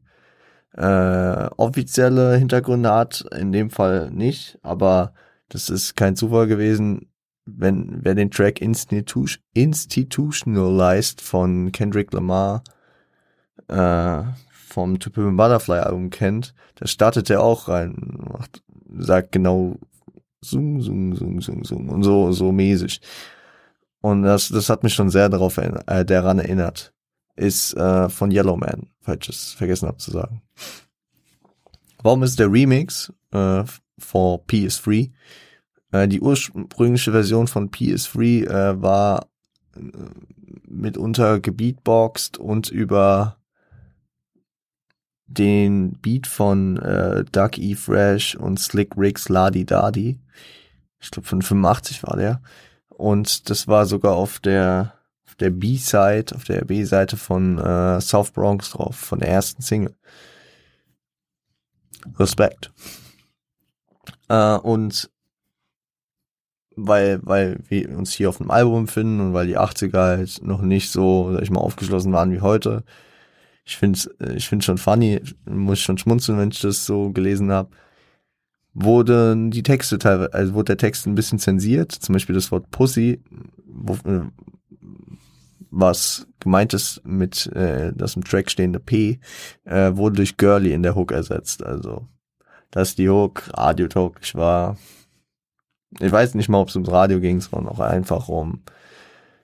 äh, 0.79 1.51
offizielle 1.57 2.37
Hintergründe 2.37 2.93
hat. 2.93 3.25
In 3.37 3.53
dem 3.53 3.71
Fall 3.71 4.11
nicht, 4.11 4.59
aber 4.63 5.13
das 5.49 5.71
ist 5.71 5.97
kein 5.97 6.17
Zufall 6.17 6.47
gewesen. 6.47 7.11
Wenn 7.45 8.05
wer 8.05 8.15
den 8.15 8.31
Track 8.31 8.61
Institu 8.61 9.27
Institutionalized 9.55 11.21
von 11.21 11.73
Kendrick 11.73 12.13
Lamar 12.13 12.63
äh, 13.69 14.23
vom 14.51 15.01
To 15.01 15.11
Pimp 15.11 15.37
Butterfly 15.37 15.79
Album 15.79 16.11
kennt, 16.11 16.55
da 16.77 16.87
startet 16.87 17.31
er 17.31 17.43
auch 17.43 17.69
rein, 17.69 17.97
macht, 18.33 18.63
sagt 18.99 19.33
genau 19.33 19.79
Sung, 20.41 20.81
Sung, 20.81 21.17
Sung, 21.17 21.41
Sung, 21.41 21.65
Sung 21.65 21.89
und 21.89 22.05
so, 22.05 22.31
so 22.33 22.53
mäßig. 22.53 23.01
Und 24.01 24.23
das, 24.23 24.49
das 24.49 24.69
hat 24.69 24.85
mich 24.85 24.95
schon 24.95 25.11
sehr 25.11 25.29
darauf 25.29 25.59
äh, 25.59 26.05
daran 26.05 26.39
erinnert. 26.39 26.93
Ist 27.39 27.75
äh, 27.75 28.09
von 28.09 28.33
Yellowman, 28.33 28.89
falls 29.01 29.29
ich 29.29 29.37
es 29.37 29.53
vergessen 29.53 29.87
habe 29.87 29.99
zu 29.99 30.11
sagen. 30.11 30.43
Warum 32.03 32.25
ist 32.25 32.39
der 32.39 32.51
Remix 32.51 33.13
äh, 33.31 33.63
for 33.97 34.45
PS3? 34.47 35.13
Äh, 35.93 36.09
die 36.09 36.21
ursprüngliche 36.21 37.13
Version 37.13 37.47
von 37.47 37.71
PS3 37.71 38.47
äh, 38.47 38.83
war 38.83 39.29
äh, 39.77 39.81
mitunter 40.67 41.39
gebeatboxt 41.39 42.39
und 42.39 42.71
über 42.71 43.37
den 45.29 45.93
Beat 45.93 46.27
von 46.27 46.77
äh, 46.79 47.25
Doug 47.31 47.59
E. 47.59 47.75
Fresh 47.77 48.35
und 48.35 48.59
Slick 48.59 48.97
Ricks 48.97 49.29
Ladi 49.29 49.65
Dadi. 49.65 50.19
Ich 51.01 51.11
glaube 51.11 51.29
von 51.29 51.43
85 51.43 52.03
war 52.03 52.17
der. 52.17 52.43
Und 52.89 53.49
das 53.49 53.69
war 53.69 53.87
sogar 53.87 54.15
auf 54.17 54.41
der 54.41 54.98
der 55.41 55.51
B-Side, 55.51 56.35
auf 56.35 56.45
der 56.45 56.65
B-Seite 56.65 57.17
von 57.17 57.59
äh, 57.59 58.01
South 58.01 58.33
Bronx 58.33 58.71
drauf, 58.71 58.97
von 58.97 59.21
der 59.21 59.29
ersten 59.29 59.63
Single. 59.63 59.95
Respekt. 62.19 62.73
Äh, 64.29 64.57
und 64.57 65.11
weil, 66.77 67.21
weil 67.25 67.59
wir 67.69 67.91
uns 67.97 68.13
hier 68.13 68.29
auf 68.29 68.39
dem 68.39 68.51
Album 68.51 68.87
finden 68.87 69.21
und 69.21 69.33
weil 69.35 69.47
die 69.47 69.59
80er 69.59 69.99
halt 69.99 70.43
noch 70.43 70.63
nicht 70.63 70.91
so, 70.91 71.33
sag 71.33 71.43
ich 71.43 71.51
mal, 71.51 71.61
aufgeschlossen 71.61 72.13
waren 72.13 72.31
wie 72.31 72.41
heute. 72.41 72.85
Ich 73.65 73.77
finde 73.77 73.99
ich 74.35 74.49
finde 74.49 74.65
schon 74.65 74.79
funny, 74.79 75.21
muss 75.45 75.81
schon 75.81 75.99
schmunzeln, 75.99 76.39
wenn 76.39 76.51
ich 76.51 76.61
das 76.61 76.87
so 76.87 77.11
gelesen 77.11 77.51
habe. 77.51 77.71
Wurden 78.75 79.51
die 79.51 79.65
Texte 79.65 79.99
teilweise, 79.99 80.33
also 80.33 80.55
wurde 80.55 80.77
der 80.77 80.77
Text 80.77 81.07
ein 81.07 81.17
bisschen 81.17 81.41
zensiert, 81.41 81.91
zum 81.91 82.13
Beispiel 82.13 82.35
das 82.35 82.53
Wort 82.53 82.71
Pussy, 82.71 83.21
wo, 83.67 83.95
äh, 84.09 84.23
was 85.71 86.27
gemeint 86.41 86.75
ist 86.75 87.03
mit 87.05 87.47
äh, 87.55 87.93
das 87.95 88.17
im 88.17 88.25
Track 88.25 88.51
stehende 88.51 88.81
P, 88.81 89.21
äh, 89.65 89.97
wurde 89.97 90.17
durch 90.17 90.37
Girly 90.37 90.73
in 90.73 90.83
der 90.83 90.95
Hook 90.95 91.13
ersetzt. 91.13 91.63
Also, 91.63 92.07
dass 92.71 92.95
die 92.95 93.09
Hook 93.09 93.51
radiotauglich 93.57 94.35
war. 94.35 94.77
Ich 96.01 96.13
weiß 96.13 96.35
nicht 96.35 96.49
mal, 96.49 96.61
ob 96.61 96.69
es 96.69 96.77
ums 96.77 96.91
Radio 96.91 97.21
ging, 97.21 97.41
sondern 97.41 97.69
auch 97.73 97.81
einfach 97.81 98.29
um 98.29 98.63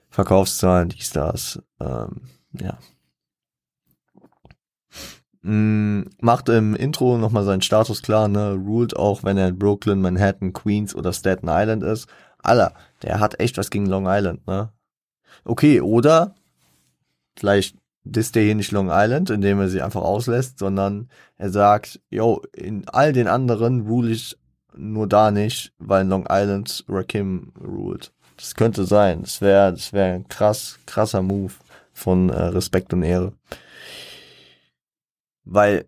Verkaufszahlen, 0.09 0.89
dies, 0.89 1.11
das. 1.11 1.61
Ähm, 1.79 2.21
ja. 2.53 2.77
Mm, 5.41 6.09
macht 6.21 6.49
im 6.49 6.75
Intro 6.75 7.17
nochmal 7.17 7.43
seinen 7.43 7.61
Status 7.61 8.01
klar, 8.01 8.27
ne? 8.27 8.53
Ruled 8.53 8.95
auch, 8.95 9.23
wenn 9.23 9.37
er 9.37 9.49
in 9.49 9.59
Brooklyn, 9.59 10.01
Manhattan, 10.01 10.53
Queens 10.53 10.95
oder 10.95 11.13
Staten 11.13 11.47
Island 11.49 11.83
ist. 11.83 12.07
Alter, 12.39 12.73
der 13.03 13.19
hat 13.19 13.39
echt 13.39 13.57
was 13.57 13.69
gegen 13.69 13.85
Long 13.85 14.05
Island, 14.07 14.47
ne? 14.47 14.71
Okay, 15.45 15.79
oder 15.79 16.35
vielleicht 17.37 17.77
disst 18.03 18.35
er 18.35 18.43
hier 18.43 18.55
nicht 18.55 18.71
Long 18.71 18.89
Island, 18.91 19.29
indem 19.29 19.59
er 19.59 19.69
sie 19.69 19.81
einfach 19.81 20.01
auslässt, 20.01 20.59
sondern 20.59 21.09
er 21.37 21.49
sagt, 21.49 21.99
yo, 22.09 22.41
in 22.53 22.87
all 22.89 23.13
den 23.13 23.27
anderen 23.27 23.81
rule 23.87 24.11
ich 24.11 24.37
nur 24.75 25.07
da 25.07 25.31
nicht, 25.31 25.73
weil 25.79 26.07
Long 26.07 26.27
Island 26.29 26.83
Rakim 26.87 27.53
ruled. 27.63 28.11
Das 28.37 28.55
könnte 28.55 28.85
sein. 28.85 29.21
Das 29.21 29.41
wäre, 29.41 29.71
das 29.71 29.93
wäre 29.93 30.15
ein 30.15 30.27
krass, 30.27 30.79
krasser 30.85 31.21
Move 31.21 31.53
von 31.93 32.29
äh, 32.29 32.41
Respekt 32.43 32.93
und 32.93 33.03
Ehre. 33.03 33.33
Weil, 35.45 35.85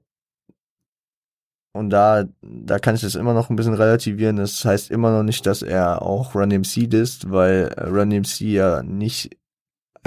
und 1.74 1.90
da, 1.90 2.26
da 2.42 2.80
kann 2.80 2.96
ich 2.96 3.02
das 3.02 3.16
immer 3.16 3.34
noch 3.34 3.50
ein 3.50 3.56
bisschen 3.56 3.74
relativieren. 3.74 4.38
Das 4.38 4.64
heißt 4.64 4.92
immer 4.92 5.12
noch 5.12 5.24
nicht, 5.24 5.46
dass 5.46 5.62
er 5.62 6.02
auch 6.02 6.36
Run 6.36 6.50
MC 6.50 6.90
disst, 6.90 7.30
weil 7.30 7.74
Run 7.80 8.10
MC 8.10 8.42
ja 8.42 8.82
nicht 8.84 9.36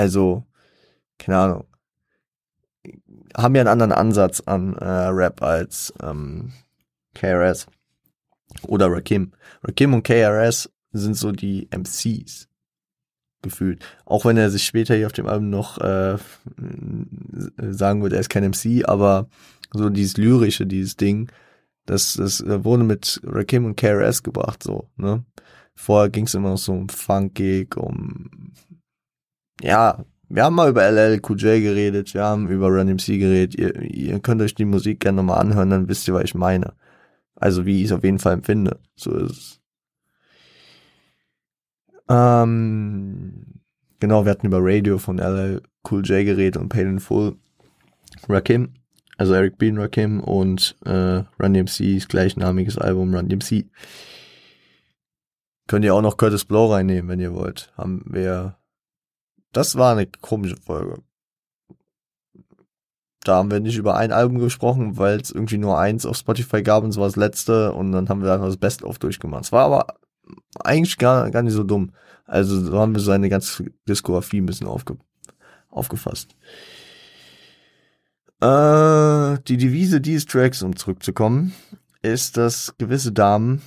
also, 0.00 0.44
keine 1.18 1.36
Ahnung, 1.36 1.64
haben 3.36 3.54
ja 3.54 3.60
einen 3.60 3.68
anderen 3.68 3.92
Ansatz 3.92 4.40
an 4.40 4.74
äh, 4.76 4.86
Rap 4.86 5.42
als 5.42 5.92
ähm, 6.02 6.52
KRS 7.14 7.66
oder 8.66 8.90
Rakim. 8.90 9.32
Rakim 9.62 9.92
und 9.92 10.02
KRS 10.02 10.70
sind 10.92 11.18
so 11.18 11.32
die 11.32 11.68
MCs 11.70 12.48
gefühlt. 13.42 13.84
Auch 14.06 14.24
wenn 14.24 14.38
er 14.38 14.48
sich 14.48 14.64
später 14.64 14.94
hier 14.94 15.04
auf 15.04 15.12
dem 15.12 15.26
Album 15.26 15.50
noch 15.50 15.76
äh, 15.76 16.16
sagen 17.58 18.00
würde, 18.00 18.16
er 18.16 18.20
ist 18.20 18.30
kein 18.30 18.48
MC, 18.48 18.88
aber 18.88 19.28
so 19.74 19.90
dieses 19.90 20.16
lyrische, 20.16 20.66
dieses 20.66 20.96
Ding, 20.96 21.30
das, 21.84 22.14
das 22.14 22.42
wurde 22.46 22.84
mit 22.84 23.20
Rakim 23.22 23.66
und 23.66 23.76
KRS 23.76 24.22
gebracht, 24.22 24.62
so, 24.62 24.88
ne? 24.96 25.26
Vorher 25.74 26.08
ging 26.08 26.24
es 26.24 26.34
immer 26.34 26.50
noch 26.50 26.58
so 26.58 26.72
um 26.72 26.88
Funkig, 26.88 27.76
um 27.76 28.52
ja, 29.62 30.04
wir 30.28 30.44
haben 30.44 30.54
mal 30.54 30.70
über 30.70 30.88
LL 30.88 31.20
Cool 31.28 31.38
J 31.38 31.60
geredet, 31.60 32.14
wir 32.14 32.22
haben 32.22 32.48
über 32.48 32.68
Run 32.68 32.88
MC 32.88 33.18
geredet. 33.18 33.54
Ihr, 33.56 33.80
ihr 33.82 34.20
könnt 34.20 34.40
euch 34.42 34.54
die 34.54 34.64
Musik 34.64 35.00
gerne 35.00 35.16
nochmal 35.16 35.40
anhören, 35.40 35.70
dann 35.70 35.88
wisst 35.88 36.06
ihr, 36.08 36.14
was 36.14 36.24
ich 36.24 36.34
meine. 36.34 36.74
Also 37.34 37.66
wie 37.66 37.80
ich 37.80 37.86
es 37.86 37.92
auf 37.92 38.04
jeden 38.04 38.18
Fall 38.18 38.34
empfinde. 38.34 38.78
So 38.96 39.12
ist 39.12 39.30
es. 39.30 39.60
Ähm, 42.08 43.60
genau, 43.98 44.24
wir 44.24 44.30
hatten 44.30 44.46
über 44.46 44.58
Radio 44.60 44.98
von 44.98 45.18
LL 45.18 45.62
Cool 45.88 46.04
J 46.04 46.24
geredet 46.24 46.56
und 46.56 46.68
Paid 46.68 46.86
in 46.86 47.00
Full. 47.00 47.36
Rakim, 48.28 48.74
also 49.16 49.34
Eric 49.34 49.58
B. 49.58 49.72
Rakim 49.74 50.20
und 50.20 50.76
äh, 50.84 51.22
Run 51.40 51.54
DMC's 51.54 52.08
gleichnamiges 52.08 52.78
Album 52.78 53.14
Run 53.14 53.28
DMC. 53.28 53.66
Könnt 55.66 55.84
ihr 55.84 55.94
auch 55.94 56.02
noch 56.02 56.16
Curtis 56.16 56.44
Blow 56.44 56.72
reinnehmen, 56.72 57.08
wenn 57.08 57.20
ihr 57.20 57.32
wollt. 57.32 57.72
Haben 57.76 58.02
wir 58.06 58.56
das 59.52 59.76
war 59.76 59.92
eine 59.92 60.06
komische 60.06 60.56
Folge. 60.56 61.02
Da 63.22 63.36
haben 63.36 63.50
wir 63.50 63.60
nicht 63.60 63.76
über 63.76 63.96
ein 63.96 64.12
Album 64.12 64.38
gesprochen, 64.38 64.96
weil 64.96 65.20
es 65.20 65.30
irgendwie 65.30 65.58
nur 65.58 65.78
eins 65.78 66.06
auf 66.06 66.16
Spotify 66.16 66.62
gab 66.62 66.84
und 66.84 66.90
es 66.90 66.96
war 66.96 67.06
das 67.06 67.16
letzte 67.16 67.72
und 67.72 67.92
dann 67.92 68.08
haben 68.08 68.22
wir 68.22 68.32
einfach 68.32 68.46
das 68.46 68.56
Best-of 68.56 68.98
durchgemacht. 68.98 69.44
Es 69.44 69.52
war 69.52 69.66
aber 69.66 69.86
eigentlich 70.60 70.96
gar, 70.96 71.30
gar 71.30 71.42
nicht 71.42 71.52
so 71.52 71.64
dumm. 71.64 71.92
Also 72.24 72.58
so 72.60 72.78
haben 72.78 72.94
wir 72.94 73.02
seine 73.02 73.28
ganze 73.28 73.66
Diskografie 73.88 74.40
ein 74.40 74.46
bisschen 74.46 74.68
aufge, 74.68 74.96
aufgefasst. 75.68 76.34
Äh, 78.40 79.38
die 79.48 79.58
Devise 79.58 80.00
dieses 80.00 80.24
Tracks, 80.26 80.62
um 80.62 80.76
zurückzukommen, 80.76 81.52
ist, 82.02 82.38
dass 82.38 82.74
gewisse 82.78 83.12
Damen 83.12 83.60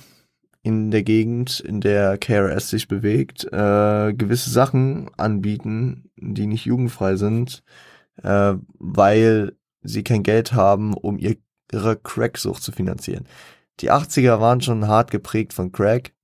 in 0.64 0.90
der 0.90 1.02
Gegend, 1.02 1.60
in 1.60 1.82
der 1.82 2.16
KRS 2.16 2.70
sich 2.70 2.88
bewegt, 2.88 3.44
äh, 3.52 4.14
gewisse 4.14 4.48
Sachen 4.48 5.10
anbieten, 5.18 6.10
die 6.16 6.46
nicht 6.46 6.64
jugendfrei 6.64 7.16
sind, 7.16 7.62
äh, 8.22 8.54
weil 8.78 9.58
sie 9.82 10.02
kein 10.02 10.22
Geld 10.22 10.54
haben, 10.54 10.94
um 10.94 11.18
ihre 11.18 11.96
Cracksucht 12.02 12.62
zu 12.62 12.72
finanzieren. 12.72 13.28
Die 13.80 13.92
80er 13.92 14.40
waren 14.40 14.62
schon 14.62 14.88
hart 14.88 15.10
geprägt 15.10 15.52
von 15.52 15.70
Crack, 15.70 16.14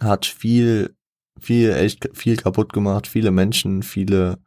hat 0.00 0.26
viel, 0.26 0.94
viel, 1.38 1.72
echt 1.72 2.10
viel 2.12 2.36
kaputt 2.36 2.74
gemacht, 2.74 3.06
viele 3.06 3.30
Menschen, 3.30 3.82
viele 3.82 4.38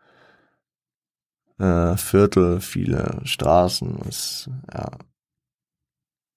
äh, 1.58 1.98
Viertel, 1.98 2.62
viele 2.62 3.22
Straßen, 3.24 3.98
ist, 4.08 4.52
ja, 4.72 4.92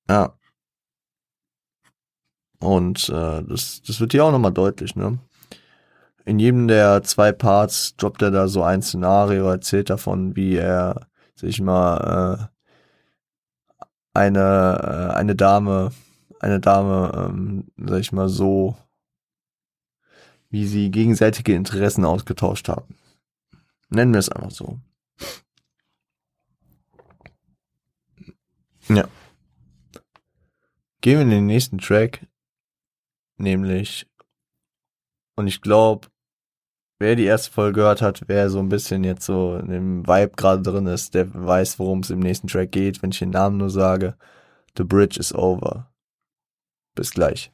Ja. 0.09 0.39
Und 2.59 3.09
äh, 3.09 3.43
das, 3.43 3.83
das 3.83 4.01
wird 4.01 4.13
hier 4.13 4.25
auch 4.25 4.33
nochmal 4.33 4.53
deutlich, 4.53 4.97
ne? 4.97 5.19
In 6.25 6.41
jedem 6.41 6.67
der 6.67 7.05
zwei 7.05 7.31
Parts 7.31 7.95
droppt 7.97 8.23
er 8.23 8.33
da 8.33 8.49
so 8.49 8.63
ein 8.63 8.83
Szenario, 8.83 9.49
erzählt 9.49 9.91
davon, 9.91 10.35
wie 10.35 10.57
er 10.57 11.07
sich 11.37 11.61
mal 11.61 12.49
äh, 12.51 12.57
eine, 14.13 15.11
äh, 15.13 15.15
eine 15.15 15.37
Dame, 15.37 15.93
eine 16.41 16.59
Dame, 16.59 17.13
ähm, 17.15 17.71
sag 17.77 18.01
ich 18.01 18.11
mal, 18.11 18.29
so, 18.29 18.77
wie 20.51 20.67
sie 20.67 20.91
gegenseitige 20.91 21.55
Interessen 21.55 22.05
ausgetauscht 22.05 22.69
haben. 22.69 22.97
Nennen 23.89 24.13
wir 24.13 24.19
es 24.19 24.29
einfach 24.29 24.51
so. 24.51 24.81
Ja. 28.89 29.07
Gehen 31.03 31.19
wir 31.19 31.23
in 31.23 31.31
den 31.31 31.47
nächsten 31.47 31.79
Track, 31.79 32.27
nämlich, 33.37 34.07
und 35.37 35.47
ich 35.47 35.61
glaube, 35.61 36.09
wer 36.99 37.17
die 37.17 37.25
erste 37.25 37.51
Folge 37.51 37.81
gehört 37.81 38.03
hat, 38.03 38.23
wer 38.27 38.51
so 38.51 38.59
ein 38.59 38.69
bisschen 38.69 39.05
jetzt 39.05 39.27
so 39.27 39.57
in 39.57 39.69
dem 39.69 40.07
Vibe 40.07 40.33
gerade 40.37 40.63
drin 40.63 40.87
ist, 40.87 41.15
der 41.15 41.33
weiß, 41.35 41.79
worum 41.79 42.01
es 42.01 42.11
im 42.11 42.21
nächsten 42.21 42.49
Track 42.49 42.73
geht, 42.73 43.03
wenn 43.03 43.11
ich 43.11 43.19
den 43.19 43.31
Namen 43.31 43.57
nur 43.59 43.71
sage. 43.71 44.17
The 44.77 44.85
Bridge 44.85 45.19
is 45.19 45.35
over. 45.35 45.91
Bis 46.95 47.11
gleich. 47.11 47.53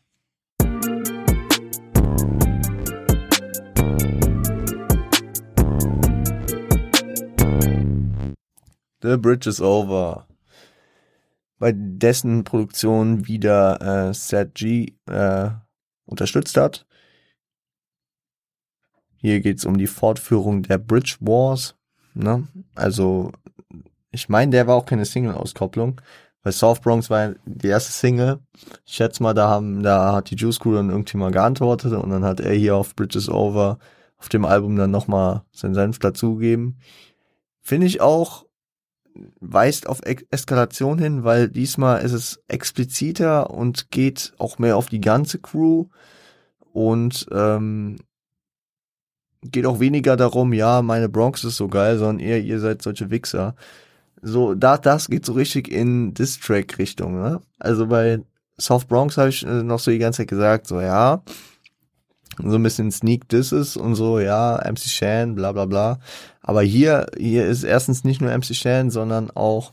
The 9.02 9.16
Bridge 9.16 9.48
is 9.48 9.60
over 9.60 10.28
bei 11.62 11.70
dessen 11.72 12.42
Produktion 12.42 13.28
wieder 13.28 14.08
äh, 14.08 14.14
Seth 14.14 14.56
G 14.56 14.94
äh, 15.06 15.50
unterstützt 16.12 16.56
hat. 16.56 16.86
Hier 19.16 19.40
geht's 19.40 19.64
um 19.64 19.78
die 19.78 19.86
Fortführung 19.86 20.62
der 20.62 20.78
Bridge 20.78 21.16
Wars. 21.20 21.76
Ne? 22.14 22.46
Also, 22.74 23.32
ich 24.10 24.28
meine, 24.28 24.50
der 24.50 24.66
war 24.66 24.76
auch 24.76 24.86
keine 24.86 25.04
Single-Auskopplung. 25.04 26.00
Weil 26.42 26.52
Soft 26.52 26.82
Bronx 26.82 27.08
war 27.08 27.34
die 27.44 27.68
erste 27.68 27.92
Single. 27.92 28.40
Ich 28.84 28.94
schätze 28.94 29.22
mal, 29.22 29.32
da 29.32 29.48
haben, 29.48 29.82
da 29.82 30.12
hat 30.12 30.30
die 30.30 30.34
Juice 30.34 30.58
Crew 30.58 30.74
dann 30.74 30.90
irgendwie 30.90 31.16
mal 31.16 31.30
geantwortet 31.30 31.92
und 31.92 32.10
dann 32.10 32.24
hat 32.24 32.40
er 32.40 32.52
hier 32.52 32.74
auf 32.74 32.96
Bridges 32.96 33.28
Over 33.28 33.78
auf 34.18 34.28
dem 34.28 34.44
Album 34.44 34.76
dann 34.76 34.90
nochmal 34.90 35.42
seinen 35.52 35.74
Senf 35.74 35.98
dazugegeben. 35.98 36.78
Finde 37.60 37.86
ich 37.86 38.00
auch 38.00 38.46
weist 39.40 39.88
auf 39.88 40.00
Eskalation 40.04 40.98
hin, 40.98 41.24
weil 41.24 41.48
diesmal 41.48 42.02
ist 42.02 42.12
es 42.12 42.40
expliziter 42.48 43.50
und 43.50 43.90
geht 43.90 44.32
auch 44.38 44.58
mehr 44.58 44.76
auf 44.76 44.86
die 44.86 45.00
ganze 45.00 45.38
Crew 45.38 45.86
und 46.72 47.26
ähm, 47.32 47.96
geht 49.42 49.66
auch 49.66 49.80
weniger 49.80 50.16
darum, 50.16 50.52
ja, 50.52 50.82
meine 50.82 51.08
Bronx 51.08 51.44
ist 51.44 51.56
so 51.56 51.68
geil, 51.68 51.98
sondern 51.98 52.20
eher 52.20 52.40
ihr 52.40 52.60
seid 52.60 52.82
solche 52.82 53.10
Wichser. 53.10 53.54
So, 54.22 54.54
da, 54.54 54.78
das 54.78 55.08
geht 55.08 55.26
so 55.26 55.32
richtig 55.32 55.68
in 55.68 56.14
Diss-Track-Richtung, 56.14 57.20
ne? 57.20 57.40
Also 57.58 57.88
bei 57.88 58.20
Soft 58.56 58.88
Bronx 58.88 59.18
habe 59.18 59.30
ich 59.30 59.44
äh, 59.44 59.62
noch 59.64 59.80
so 59.80 59.90
die 59.90 59.98
ganze 59.98 60.18
Zeit 60.18 60.28
gesagt, 60.28 60.66
so, 60.68 60.80
ja, 60.80 61.22
so 62.38 62.56
ein 62.56 62.62
bisschen 62.62 62.90
Sneak 62.90 63.28
Disses 63.28 63.76
und 63.76 63.94
so, 63.94 64.18
ja, 64.18 64.60
MC 64.64 64.80
Shan, 64.80 65.34
bla 65.34 65.52
bla 65.52 65.66
bla. 65.66 65.98
Aber 66.40 66.62
hier, 66.62 67.06
hier 67.16 67.46
ist 67.46 67.62
erstens 67.64 68.04
nicht 68.04 68.20
nur 68.20 68.36
MC 68.36 68.54
Shan, 68.54 68.90
sondern 68.90 69.30
auch 69.30 69.72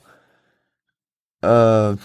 äh, 1.42 1.96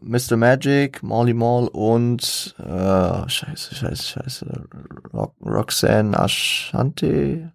Mr. 0.00 0.36
Magic, 0.36 1.02
Molly 1.02 1.34
Mall 1.34 1.68
und 1.68 2.54
äh, 2.58 3.28
scheiße, 3.28 3.74
scheiße, 3.74 4.02
scheiße. 4.02 4.68
Rock, 5.12 5.34
Roxanne 5.40 6.18
Ashante. 6.18 7.52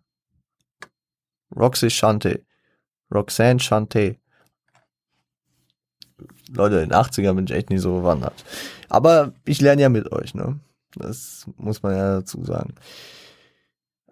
Roxy 1.56 1.89
Shante. 1.89 2.41
Roxanne 3.13 3.60
Shante. 3.60 4.17
Leute, 6.49 6.79
in 6.79 6.89
den 6.89 6.97
80ern 6.97 7.34
bin 7.34 7.45
ich 7.45 7.51
echt 7.51 7.69
nicht 7.69 7.82
so 7.82 7.97
bewandert. 7.97 8.43
Aber 8.89 9.34
ich 9.45 9.62
lerne 9.62 9.82
ja 9.82 9.89
mit 9.89 10.12
euch, 10.12 10.36
ne? 10.36 10.60
Das 10.95 11.47
muss 11.58 11.82
man 11.84 11.95
ja 11.95 12.15
dazu 12.15 12.43
sagen. 12.43 12.75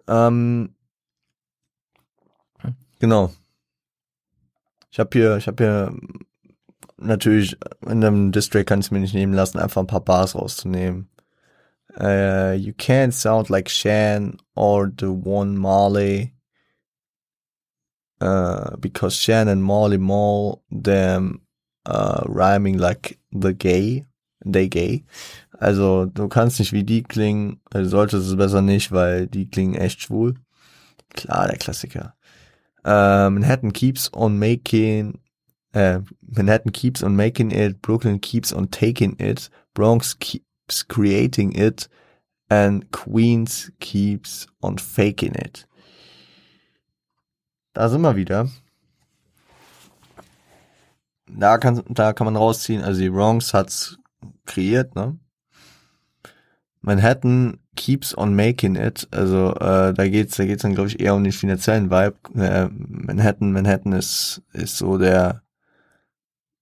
Ähm, 0.08 0.74
genau. 2.98 3.32
Ich 4.90 4.98
habe 4.98 5.10
hier, 5.12 5.36
ich 5.36 5.46
habe 5.46 5.64
hier 5.64 5.96
natürlich 6.98 7.56
in 7.82 8.04
einem 8.04 8.32
District 8.32 8.66
kann 8.66 8.80
ich 8.80 8.90
mir 8.90 9.00
nicht 9.00 9.14
nehmen 9.14 9.32
lassen, 9.32 9.58
einfach 9.58 9.80
ein 9.80 9.86
paar 9.86 10.04
Bars 10.04 10.34
rauszunehmen. 10.34 11.08
Uh, 12.00 12.54
you 12.56 12.72
can't 12.72 13.12
sound 13.12 13.50
like 13.50 13.68
Shan 13.68 14.38
or 14.54 14.90
the 14.98 15.10
one 15.10 15.58
Marley. 15.58 16.32
Uh, 18.20 18.76
because 18.78 19.16
Shan 19.16 19.48
and 19.48 19.62
Marley 19.62 19.98
Mall 19.98 20.62
them 20.70 21.42
uh, 21.84 22.22
rhyming 22.26 22.78
like 22.78 23.18
the 23.32 23.52
gay, 23.52 24.06
they 24.44 24.68
gay. 24.68 25.04
Also 25.62 26.06
du 26.06 26.26
kannst 26.26 26.58
nicht 26.58 26.72
wie 26.72 26.82
die 26.82 27.04
klingen, 27.04 27.60
also 27.72 27.88
solltest 27.88 28.26
es 28.26 28.36
besser 28.36 28.62
nicht, 28.62 28.90
weil 28.90 29.28
die 29.28 29.48
klingen 29.48 29.76
echt 29.76 30.02
schwul. 30.02 30.34
Klar, 31.10 31.46
der 31.46 31.56
Klassiker. 31.56 32.16
Äh, 32.84 33.30
Manhattan 33.30 33.72
keeps 33.72 34.12
on 34.12 34.40
making, 34.40 35.20
äh, 35.72 36.00
Manhattan 36.20 36.72
keeps 36.72 37.04
on 37.04 37.14
making 37.14 37.52
it, 37.52 37.80
Brooklyn 37.80 38.20
keeps 38.20 38.52
on 38.52 38.72
taking 38.72 39.16
it, 39.20 39.50
Bronx 39.72 40.18
keeps 40.18 40.88
creating 40.88 41.52
it, 41.52 41.88
and 42.48 42.90
Queens 42.90 43.70
keeps 43.78 44.48
on 44.62 44.78
faking 44.78 45.36
it. 45.36 45.68
Da 47.72 47.88
sind 47.88 48.00
wir 48.00 48.16
wieder. 48.16 48.48
Da 51.28 51.56
kann, 51.58 51.84
da 51.88 52.12
kann 52.12 52.24
man 52.24 52.34
rausziehen, 52.34 52.82
also 52.82 53.00
die 53.00 53.10
Bronx 53.10 53.54
hat's 53.54 53.96
kreiert, 54.44 54.96
ne? 54.96 55.20
Manhattan 56.82 57.58
keeps 57.76 58.16
on 58.16 58.34
making 58.34 58.76
it. 58.76 59.08
Also 59.12 59.54
äh, 59.54 59.94
da 59.94 60.08
geht's, 60.08 60.36
da 60.36 60.44
geht's 60.44 60.62
dann 60.62 60.74
glaube 60.74 60.88
ich 60.88 61.00
eher 61.00 61.14
um 61.14 61.24
den 61.24 61.32
finanziellen 61.32 61.90
Vibe. 61.90 62.16
Äh, 62.34 62.68
Manhattan, 62.70 63.52
Manhattan 63.52 63.92
ist 63.92 64.42
ist 64.52 64.76
so 64.78 64.98
der 64.98 65.42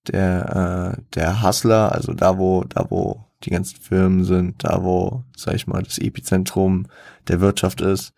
der 0.08 0.96
äh, 0.98 1.02
der 1.14 1.42
Hustler, 1.42 1.92
also 1.92 2.12
da 2.12 2.38
wo 2.38 2.64
da 2.64 2.86
wo 2.90 3.24
die 3.44 3.50
ganzen 3.50 3.80
Firmen 3.80 4.24
sind, 4.24 4.62
da 4.64 4.82
wo 4.84 5.24
sag 5.36 5.54
ich 5.54 5.66
mal 5.66 5.82
das 5.82 5.98
Epizentrum 5.98 6.86
der 7.28 7.40
Wirtschaft 7.40 7.80
ist. 7.80 8.12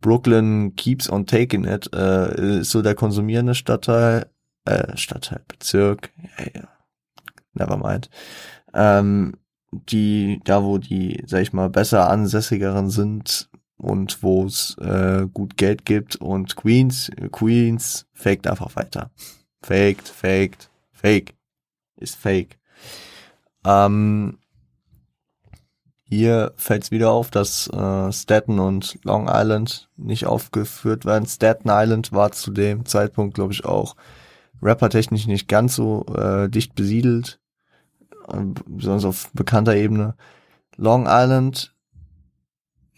Brooklyn 0.00 0.74
keeps 0.76 1.08
on 1.10 1.26
taking 1.26 1.64
it 1.64 1.92
äh, 1.94 2.60
ist 2.60 2.70
so 2.70 2.82
der 2.82 2.94
konsumierende 2.94 3.54
Stadtteil, 3.54 4.26
äh, 4.64 4.96
Stadtteil, 4.96 5.42
Bezirk, 5.48 6.10
ja, 6.38 6.46
ja, 6.54 6.68
never 7.54 7.76
mind. 7.76 8.10
Ähm, 8.74 9.36
die, 9.72 10.40
da 10.44 10.64
wo 10.64 10.78
die, 10.78 11.22
sag 11.26 11.42
ich 11.42 11.52
mal, 11.52 11.70
besser 11.70 12.08
ansässigeren 12.08 12.90
sind 12.90 13.48
und 13.76 14.22
wo 14.22 14.44
es 14.44 14.76
äh, 14.78 15.26
gut 15.32 15.56
Geld 15.56 15.84
gibt 15.84 16.16
und 16.16 16.56
Queens, 16.56 17.10
Queens 17.32 18.06
faked 18.12 18.46
einfach 18.46 18.74
weiter. 18.76 19.10
Faked, 19.62 20.08
faked, 20.08 20.70
fake. 20.92 21.34
Ist 21.98 22.16
fake. 22.16 22.58
Ähm, 23.64 24.38
hier 26.08 26.52
fällt 26.56 26.84
es 26.84 26.90
wieder 26.90 27.10
auf, 27.10 27.30
dass 27.30 27.68
äh, 27.68 28.12
Staten 28.12 28.58
und 28.58 28.98
Long 29.02 29.28
Island 29.28 29.88
nicht 29.96 30.26
aufgeführt 30.26 31.04
werden. 31.04 31.26
Staten 31.26 31.68
Island 31.70 32.12
war 32.12 32.32
zu 32.32 32.52
dem 32.52 32.84
Zeitpunkt, 32.86 33.34
glaube 33.34 33.52
ich, 33.52 33.64
auch 33.64 33.96
rappertechnisch 34.62 35.26
nicht 35.26 35.48
ganz 35.48 35.74
so 35.74 36.06
äh, 36.14 36.48
dicht 36.48 36.74
besiedelt 36.74 37.40
besonders 38.66 39.04
auf 39.04 39.30
bekannter 39.32 39.76
Ebene. 39.76 40.16
Long 40.76 41.06
Island, 41.08 41.74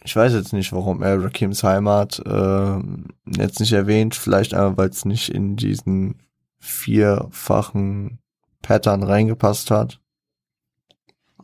ich 0.03 0.15
weiß 0.15 0.33
jetzt 0.33 0.53
nicht, 0.53 0.71
warum 0.73 1.01
er 1.01 1.23
Rakims 1.23 1.63
Heimat 1.63 2.19
äh, 2.25 2.79
jetzt 3.25 3.59
nicht 3.59 3.73
erwähnt, 3.73 4.15
vielleicht 4.15 4.53
einfach, 4.53 4.77
weil 4.77 4.89
es 4.89 5.05
nicht 5.05 5.29
in 5.29 5.55
diesen 5.55 6.21
vierfachen 6.59 8.19
Pattern 8.61 9.03
reingepasst 9.03 9.71
hat. 9.71 10.01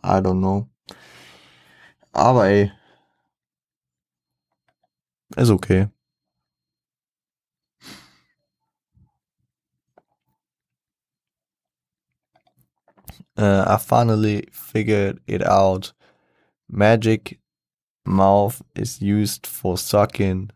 I 0.03 0.19
don't 0.19 0.39
know. 0.39 0.69
Aber 2.11 2.47
ey, 2.47 2.71
ist 5.35 5.49
okay. 5.49 5.87
Uh, 13.37 13.65
I 13.67 13.77
finally 13.77 14.47
figured 14.51 15.19
it 15.27 15.45
out. 15.45 15.93
Magic 16.69 17.39
mouth 18.05 18.61
is 18.75 19.01
used 19.01 19.45
for 19.45 19.77
sucking. 19.77 20.51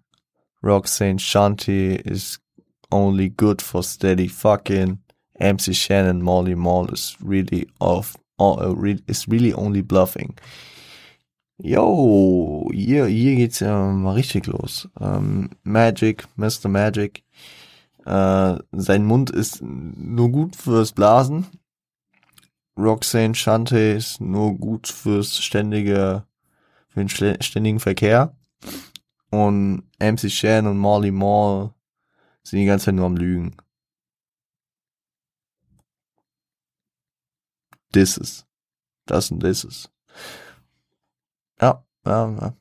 Roxanne 0.61 1.17
Shanty 1.17 1.95
is 1.95 2.39
only 2.91 3.29
good 3.29 3.61
for 3.61 3.83
steady 3.83 4.27
fucking. 4.27 4.99
MC 5.39 5.73
Shannon, 5.73 6.21
Molly 6.21 6.55
Mall 6.55 6.91
is 6.91 7.15
really 7.21 7.67
off, 7.79 8.17
uh, 8.39 8.73
is 9.07 9.27
really 9.27 9.53
only 9.53 9.81
bluffing. 9.81 10.37
Yo, 11.61 12.69
hier, 12.73 13.07
hier 13.07 13.35
geht's 13.35 13.61
mal 13.61 14.15
richtig 14.15 14.47
los. 14.47 14.87
Ähm, 14.99 15.49
Magic, 15.63 16.25
Mr. 16.37 16.69
Magic. 16.69 17.23
Äh, 18.05 18.57
sein 18.71 19.05
Mund 19.05 19.29
ist 19.29 19.61
nur 19.61 20.29
gut 20.29 20.55
fürs 20.55 20.93
Blasen. 20.93 21.47
Roxane 22.79 23.35
Shante 23.35 23.77
ist 23.77 24.21
nur 24.21 24.57
gut 24.57 24.87
fürs 24.87 25.37
ständige, 25.37 26.25
für 26.87 27.03
den 27.03 27.09
ständigen 27.09 27.79
Verkehr. 27.79 28.35
Und 29.29 29.83
MC 29.99 30.31
Shan 30.31 30.65
und 30.65 30.77
Molly 30.77 31.11
Mall 31.11 31.73
sind 32.43 32.59
die 32.59 32.65
ganze 32.65 32.85
Zeit 32.85 32.95
nur 32.95 33.05
am 33.05 33.17
Lügen. 33.17 33.55
This 37.91 38.17
is. 38.17 38.45
Das 39.05 39.29
und 39.31 39.41
this 39.41 39.63
is. 39.63 39.89
Ja, 41.61 41.83
ja, 42.05 42.55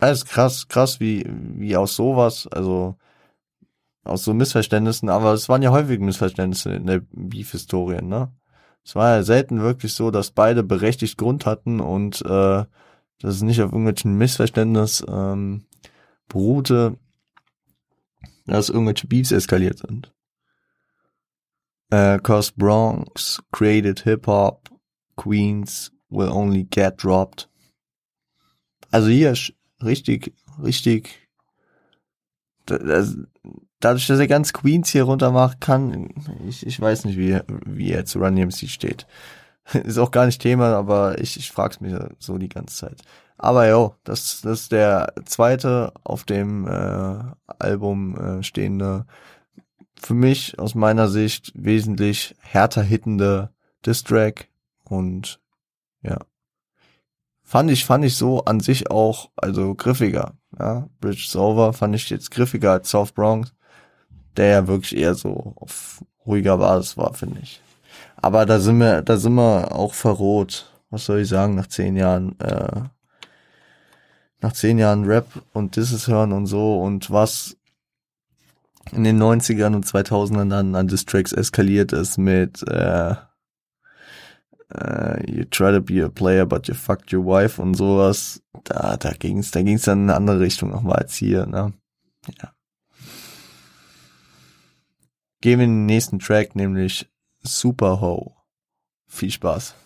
ja. 0.00 0.10
Ist 0.10 0.26
krass, 0.26 0.68
krass, 0.68 1.00
wie, 1.00 1.24
wie 1.26 1.76
aus 1.76 1.96
sowas, 1.96 2.46
also 2.48 2.96
aus 4.06 4.24
so 4.24 4.34
Missverständnissen, 4.34 5.08
aber 5.08 5.32
es 5.32 5.48
waren 5.48 5.62
ja 5.62 5.70
häufig 5.70 6.00
Missverständnisse 6.00 6.72
in 6.72 6.86
der 6.86 7.02
Beef-Historie, 7.12 8.02
ne? 8.02 8.32
Es 8.84 8.94
war 8.94 9.16
ja 9.16 9.22
selten 9.24 9.60
wirklich 9.60 9.94
so, 9.94 10.12
dass 10.12 10.30
beide 10.30 10.62
berechtigt 10.62 11.18
Grund 11.18 11.44
hatten 11.44 11.80
und 11.80 12.22
äh, 12.22 12.64
dass 13.18 13.34
es 13.34 13.42
nicht 13.42 13.60
auf 13.60 13.72
irgendwelchen 13.72 14.16
Missverständnis 14.16 15.04
ähm, 15.08 15.66
beruhte, 16.28 16.96
dass 18.46 18.68
irgendwelche 18.68 19.08
Beefs 19.08 19.32
eskaliert 19.32 19.78
sind. 19.78 20.12
Äh, 21.90 22.18
Cause 22.20 22.52
Bronx 22.56 23.42
created 23.50 24.00
Hip-Hop, 24.00 24.70
Queens 25.16 25.92
will 26.08 26.28
only 26.28 26.64
get 26.64 27.02
dropped. 27.02 27.48
Also 28.90 29.08
hier 29.08 29.34
richtig, 29.82 30.34
richtig, 30.62 31.28
das, 32.66 33.16
dadurch, 33.86 34.08
dass 34.08 34.18
er 34.18 34.26
ganz 34.26 34.52
Queens 34.52 34.90
hier 34.90 35.04
runter 35.04 35.30
macht, 35.30 35.60
kann, 35.60 36.08
ich, 36.48 36.66
ich 36.66 36.80
weiß 36.80 37.04
nicht, 37.04 37.16
wie, 37.16 37.38
wie 37.64 37.92
er 37.92 38.04
zu 38.04 38.18
Run 38.18 38.34
DMC 38.34 38.68
steht. 38.68 39.06
Ist 39.72 39.98
auch 39.98 40.10
gar 40.10 40.26
nicht 40.26 40.42
Thema, 40.42 40.74
aber 40.74 41.20
ich, 41.20 41.36
ich 41.36 41.52
frag's 41.52 41.80
mich 41.80 41.94
so 42.18 42.36
die 42.36 42.48
ganze 42.48 42.76
Zeit. 42.76 43.02
Aber 43.38 43.68
jo, 43.68 43.94
das, 44.02 44.40
das 44.40 44.62
ist 44.62 44.72
der 44.72 45.12
zweite 45.26 45.92
auf 46.02 46.24
dem 46.24 46.66
äh, 46.66 47.18
Album 47.58 48.16
äh, 48.16 48.42
stehende, 48.42 49.06
für 50.00 50.14
mich 50.14 50.58
aus 50.58 50.74
meiner 50.74 51.08
Sicht 51.08 51.52
wesentlich 51.54 52.34
härter 52.40 52.82
hittende 52.82 53.50
Distrack 53.84 54.48
und 54.84 55.38
ja. 56.02 56.18
Fand 57.42 57.70
ich, 57.70 57.84
fand 57.84 58.04
ich 58.04 58.16
so 58.16 58.44
an 58.46 58.60
sich 58.60 58.90
auch, 58.90 59.30
also 59.36 59.74
griffiger. 59.74 60.32
Ja, 60.58 60.88
Bridge 61.00 61.38
Over 61.38 61.72
fand 61.72 61.94
ich 61.94 62.08
jetzt 62.10 62.30
griffiger 62.30 62.72
als 62.72 62.90
South 62.90 63.12
Bronx, 63.12 63.52
der 64.38 64.46
ja 64.46 64.66
wirklich 64.66 64.96
eher 64.96 65.14
so 65.14 65.54
auf 65.56 66.04
ruhiger 66.26 66.58
Basis 66.58 66.96
war, 66.96 67.14
finde 67.14 67.40
ich. 67.42 67.60
Aber 68.16 68.46
da 68.46 68.58
sind 68.58 68.78
wir, 68.78 69.02
da 69.02 69.16
sind 69.16 69.34
wir 69.34 69.72
auch 69.72 69.94
verroht. 69.94 70.72
Was 70.90 71.06
soll 71.06 71.20
ich 71.20 71.28
sagen, 71.28 71.54
nach 71.54 71.66
zehn 71.66 71.96
Jahren, 71.96 72.38
äh, 72.40 72.82
nach 74.40 74.52
zehn 74.52 74.78
Jahren 74.78 75.04
Rap 75.04 75.26
und 75.52 75.76
Disses 75.76 76.08
hören 76.08 76.32
und 76.32 76.46
so 76.46 76.80
und 76.80 77.10
was 77.10 77.56
in 78.92 79.04
den 79.04 79.20
90ern 79.20 79.74
und 79.74 79.84
2000ern 79.84 80.48
dann 80.48 80.74
an 80.74 80.88
Distracks 80.88 81.32
eskaliert 81.32 81.92
ist 81.92 82.18
mit 82.18 82.62
äh, 82.68 83.14
uh, 84.74 85.16
you 85.26 85.44
try 85.44 85.72
to 85.72 85.80
be 85.80 86.00
a 86.00 86.08
player, 86.08 86.46
but 86.46 86.68
you 86.68 86.74
fucked 86.74 87.12
your 87.12 87.24
wife 87.24 87.60
und 87.60 87.74
sowas. 87.74 88.42
Da, 88.64 88.96
da 88.96 89.10
ging's, 89.12 89.50
da 89.50 89.62
ging's 89.62 89.82
dann 89.82 90.04
in 90.04 90.10
eine 90.10 90.16
andere 90.16 90.40
Richtung 90.40 90.70
nochmal 90.70 90.96
als 90.96 91.14
hier, 91.14 91.46
ne? 91.46 91.72
Ja. 92.42 92.55
Gehen 95.46 95.60
wir 95.60 95.66
in 95.66 95.70
den 95.70 95.86
nächsten 95.86 96.18
Track, 96.18 96.56
nämlich 96.56 97.08
Super 97.44 98.00
Ho. 98.00 98.34
Viel 99.06 99.30
Spaß. 99.30 99.76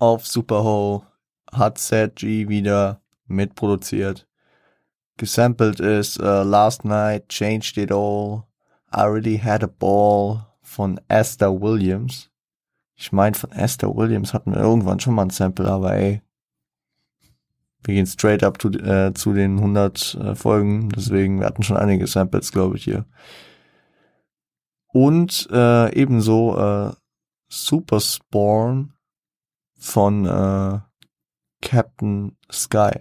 Auf 0.00 0.26
Super 0.26 0.64
Ho 0.64 1.04
hat 1.52 1.78
Sad 1.78 2.16
G 2.16 2.48
wieder 2.48 3.00
mitproduziert 3.28 4.26
gesampelt 5.18 5.78
ist 5.78 6.18
uh, 6.18 6.42
Last 6.42 6.84
Night, 6.84 7.28
Changed 7.28 7.76
It 7.76 7.92
All, 7.92 8.42
I 8.92 8.96
Already 8.96 9.38
Had 9.38 9.62
a 9.62 9.68
Ball 9.68 10.46
von 10.62 11.00
Esther 11.06 11.60
Williams. 11.60 12.28
Ich 12.96 13.12
meine, 13.12 13.36
von 13.36 13.52
Esther 13.52 13.94
Williams 13.94 14.34
hatten 14.34 14.52
wir 14.52 14.60
irgendwann 14.60 14.98
schon 14.98 15.14
mal 15.14 15.26
ein 15.26 15.30
Sample, 15.30 15.70
aber 15.70 15.94
ey, 15.94 16.22
wir 17.84 17.94
gehen 17.94 18.06
straight 18.06 18.42
up 18.42 18.58
to, 18.58 18.68
äh, 18.70 19.12
zu 19.14 19.32
den 19.32 19.58
100 19.58 20.14
äh, 20.14 20.34
Folgen, 20.34 20.90
deswegen, 20.90 21.40
wir 21.40 21.46
hatten 21.46 21.62
schon 21.62 21.76
einige 21.76 22.06
Samples, 22.06 22.52
glaube 22.52 22.76
ich, 22.76 22.84
hier. 22.84 23.06
Und 24.92 25.48
äh, 25.52 25.94
ebenso 25.94 26.58
äh, 26.58 26.92
Super 27.48 28.00
Spawn 28.00 28.92
von 29.78 30.26
äh, 30.26 30.78
Captain 31.62 32.36
Sky. 32.50 33.00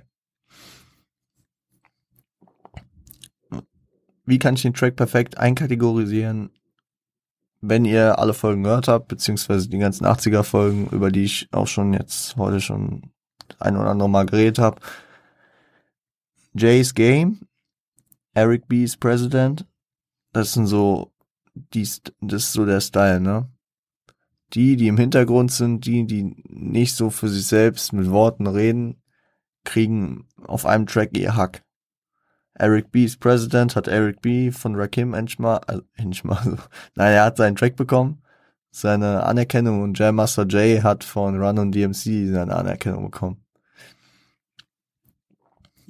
wie 4.29 4.39
kann 4.39 4.53
ich 4.53 4.61
den 4.61 4.73
Track 4.73 4.95
perfekt 4.95 5.37
einkategorisieren? 5.37 6.51
Wenn 7.61 7.83
ihr 7.83 8.19
alle 8.19 8.33
Folgen 8.33 8.63
gehört 8.63 8.87
habt, 8.87 9.09
beziehungsweise 9.09 9.67
die 9.67 9.79
ganzen 9.79 10.05
80er 10.05 10.43
Folgen, 10.43 10.87
über 10.91 11.11
die 11.11 11.23
ich 11.23 11.49
auch 11.51 11.67
schon 11.67 11.93
jetzt 11.93 12.37
heute 12.37 12.61
schon 12.61 13.11
ein 13.59 13.77
oder 13.77 13.89
andere 13.89 14.09
Mal 14.09 14.25
geredet 14.25 14.59
habe. 14.59 14.79
Jay's 16.53 16.93
Game, 16.93 17.39
Eric 18.33 18.67
B's 18.67 18.97
President, 18.97 19.65
das 20.33 20.53
sind 20.53 20.67
so, 20.67 21.11
die, 21.53 21.87
das 22.21 22.43
ist 22.43 22.53
so 22.53 22.65
der 22.65 22.81
Style, 22.81 23.19
ne? 23.19 23.49
Die, 24.53 24.75
die 24.75 24.87
im 24.87 24.97
Hintergrund 24.97 25.51
sind, 25.51 25.85
die, 25.85 26.05
die 26.07 26.35
nicht 26.47 26.95
so 26.95 27.11
für 27.11 27.29
sich 27.29 27.45
selbst 27.45 27.93
mit 27.93 28.09
Worten 28.09 28.47
reden, 28.47 29.01
kriegen 29.63 30.27
auf 30.43 30.65
einem 30.65 30.87
Track 30.87 31.15
ihr 31.15 31.35
Hack. 31.35 31.63
Eric 32.55 32.91
B. 32.91 33.05
ist 33.05 33.19
President, 33.19 33.75
hat 33.75 33.87
Eric 33.87 34.21
B. 34.21 34.51
von 34.51 34.75
Rakim 34.75 35.13
endlich 35.13 35.39
mal, 35.39 35.57
also 35.67 35.83
so, 35.97 36.29
nein, 36.95 37.13
er 37.13 37.25
hat 37.25 37.37
seinen 37.37 37.55
Track 37.55 37.75
bekommen, 37.75 38.21
seine 38.71 39.23
Anerkennung 39.23 39.81
und 39.81 39.97
Jam 39.97 40.15
Master 40.15 40.45
Jay 40.47 40.81
hat 40.81 41.03
von 41.03 41.41
Run 41.41 41.59
und 41.59 41.71
DMC 41.71 42.31
seine 42.31 42.55
Anerkennung 42.55 43.05
bekommen. 43.05 43.43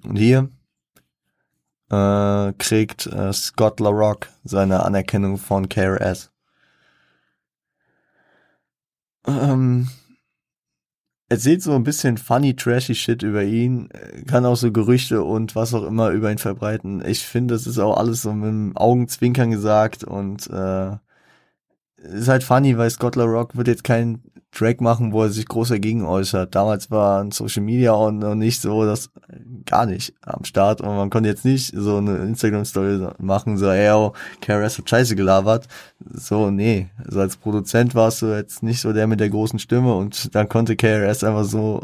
Und 0.04 0.16
hier 0.16 0.50
äh, 1.90 2.54
kriegt 2.54 3.08
äh, 3.08 3.34
Scott 3.34 3.80
LaRock 3.80 4.28
seine 4.44 4.84
Anerkennung 4.84 5.38
von 5.38 5.68
KRS. 5.68 6.32
Ähm, 9.28 9.90
erzählt 11.28 11.62
so 11.62 11.74
ein 11.74 11.84
bisschen 11.84 12.18
funny, 12.18 12.56
trashy 12.56 12.96
Shit 12.96 13.22
über 13.24 13.44
ihn, 13.44 13.90
kann 14.28 14.46
auch 14.46 14.56
so 14.56 14.72
Gerüchte 14.72 15.24
und 15.24 15.56
was 15.56 15.74
auch 15.74 15.84
immer 15.84 16.10
über 16.10 16.32
ihn 16.32 16.38
verbreiten. 16.38 17.04
Ich 17.06 17.26
finde, 17.26 17.54
das 17.54 17.68
ist 17.68 17.78
auch 17.80 17.98
alles 17.98 18.22
so 18.22 18.34
mit 18.34 18.50
dem 18.50 18.78
Augenzwinkern 18.78 19.52
gesagt 19.52 20.04
und 20.04 20.48
äh, 20.48 20.98
ist 22.04 22.28
halt 22.28 22.44
funny, 22.44 22.78
weil 22.78 22.90
Scott 22.90 23.18
Rock 23.18 23.56
wird 23.58 23.68
jetzt 23.68 23.84
kein 23.84 24.22
Track 24.52 24.82
machen, 24.82 25.14
wo 25.14 25.24
er 25.24 25.30
sich 25.30 25.48
groß 25.48 25.70
dagegen 25.70 26.04
äußert. 26.04 26.56
Damals 26.56 26.90
war 26.90 27.22
ein 27.22 27.32
Social 27.32 27.62
Media 27.62 27.94
und 27.94 28.20
noch 28.20 28.34
nicht 28.34 28.62
so, 28.62 28.84
das 28.84 29.12
gar 29.66 29.86
nicht 29.86 30.14
am 30.22 30.44
Start 30.44 30.82
und 30.82 30.96
man 30.96 31.12
konnte 31.12 31.30
jetzt 31.30 31.46
nicht 31.46 31.72
so 31.76 31.98
eine 31.98 32.18
Instagram-Story 32.18 33.10
machen, 33.20 33.58
so, 33.58 33.68
ey, 33.68 33.92
oh, 33.92 34.14
KRS 34.42 34.80
hat 34.80 34.90
scheiße 34.90 35.16
gelabert. 35.16 35.68
So, 36.12 36.50
nee. 36.50 36.90
Also 37.06 37.20
als 37.20 37.38
Produzent 37.38 37.94
warst 37.94 38.24
du 38.24 38.36
jetzt 38.36 38.64
nicht 38.64 38.82
so 38.82 38.92
der 38.92 39.06
mit 39.06 39.20
der 39.20 39.30
großen 39.30 39.60
Stimme 39.60 39.94
und 39.94 40.34
dann 40.34 40.50
konnte 40.50 40.76
KRS 40.76 41.24
einfach 41.24 41.46
so, 41.46 41.82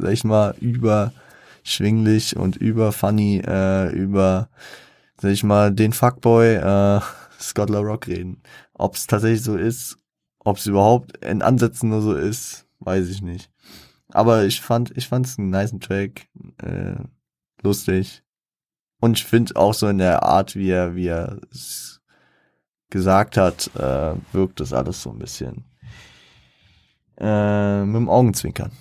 sag 0.00 0.12
ich 0.12 0.24
mal, 0.24 0.54
überschwinglich 0.60 2.36
und 2.36 2.56
über 2.56 2.92
funny, 2.92 3.42
äh, 3.46 3.92
über, 3.92 4.48
sag 5.20 5.32
ich 5.32 5.44
mal, 5.44 5.70
den 5.70 5.92
Fuckboy, 5.92 6.54
äh, 6.54 7.00
Scott 7.40 7.70
Rock 7.70 8.06
reden. 8.06 8.42
Ob 8.74 8.94
es 8.94 9.06
tatsächlich 9.06 9.42
so 9.42 9.56
ist, 9.56 9.98
ob 10.38 10.58
es 10.58 10.66
überhaupt 10.66 11.16
in 11.18 11.42
Ansätzen 11.42 11.90
nur 11.90 12.02
so 12.02 12.14
ist, 12.14 12.66
weiß 12.80 13.08
ich 13.08 13.22
nicht. 13.22 13.50
Aber 14.08 14.44
ich 14.44 14.60
fand, 14.60 14.96
ich 14.96 15.08
fand 15.08 15.26
es 15.26 15.38
einen 15.38 15.50
nice 15.50 15.74
Track, 15.80 16.28
äh, 16.62 16.96
lustig. 17.62 18.22
Und 19.00 19.18
ich 19.18 19.24
finde 19.24 19.56
auch 19.56 19.74
so 19.74 19.88
in 19.88 19.98
der 19.98 20.22
Art, 20.22 20.54
wie 20.56 20.70
er, 20.70 20.94
wie 20.94 21.08
er 21.08 21.40
es 21.50 22.00
gesagt 22.90 23.36
hat, 23.36 23.70
äh, 23.76 24.14
wirkt 24.32 24.60
das 24.60 24.72
alles 24.72 25.02
so 25.02 25.10
ein 25.10 25.18
bisschen 25.18 25.64
äh, 27.18 27.84
mit 27.84 27.96
dem 27.96 28.08
Augenzwinkern. 28.08 28.72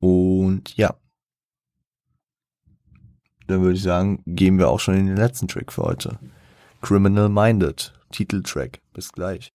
Und 0.00 0.76
ja. 0.76 0.94
Dann 3.50 3.62
würde 3.62 3.74
ich 3.74 3.82
sagen, 3.82 4.22
gehen 4.26 4.58
wir 4.58 4.68
auch 4.68 4.78
schon 4.78 4.94
in 4.94 5.06
den 5.06 5.16
letzten 5.16 5.48
Track 5.48 5.72
für 5.72 5.82
heute. 5.82 6.20
Criminal 6.82 7.28
Minded, 7.28 7.92
Titeltrack. 8.12 8.80
Bis 8.92 9.10
gleich. 9.10 9.52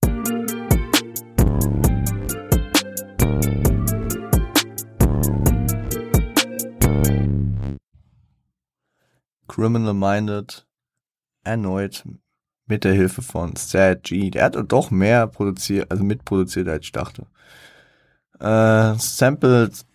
Criminal 9.47 9.93
Minded 9.93 10.67
erneut 11.45 12.03
mit 12.65 12.84
der 12.84 12.91
Hilfe 12.91 13.21
von 13.21 13.55
Sad 13.55 14.03
G. 14.03 14.29
Der 14.29 14.43
hat 14.43 14.58
doch 14.67 14.91
mehr 14.91 15.25
produziert, 15.27 15.89
also 15.89 16.03
mitproduziert, 16.03 16.67
als 16.67 16.84
ich 16.84 16.91
dachte. 16.91 17.27
Äh, 18.41 18.95
sampled, 18.99 19.86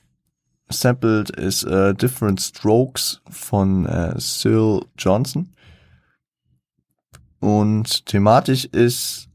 sampled 0.70 1.30
ist 1.30 1.64
uh, 1.64 1.92
Different 1.92 2.40
Strokes 2.40 3.20
von 3.28 3.87
äh, 3.87 4.14
Syl 4.18 4.83
Johnson. 4.96 5.50
Und 7.40 8.06
thematisch 8.06 8.66
ist, 8.66 9.28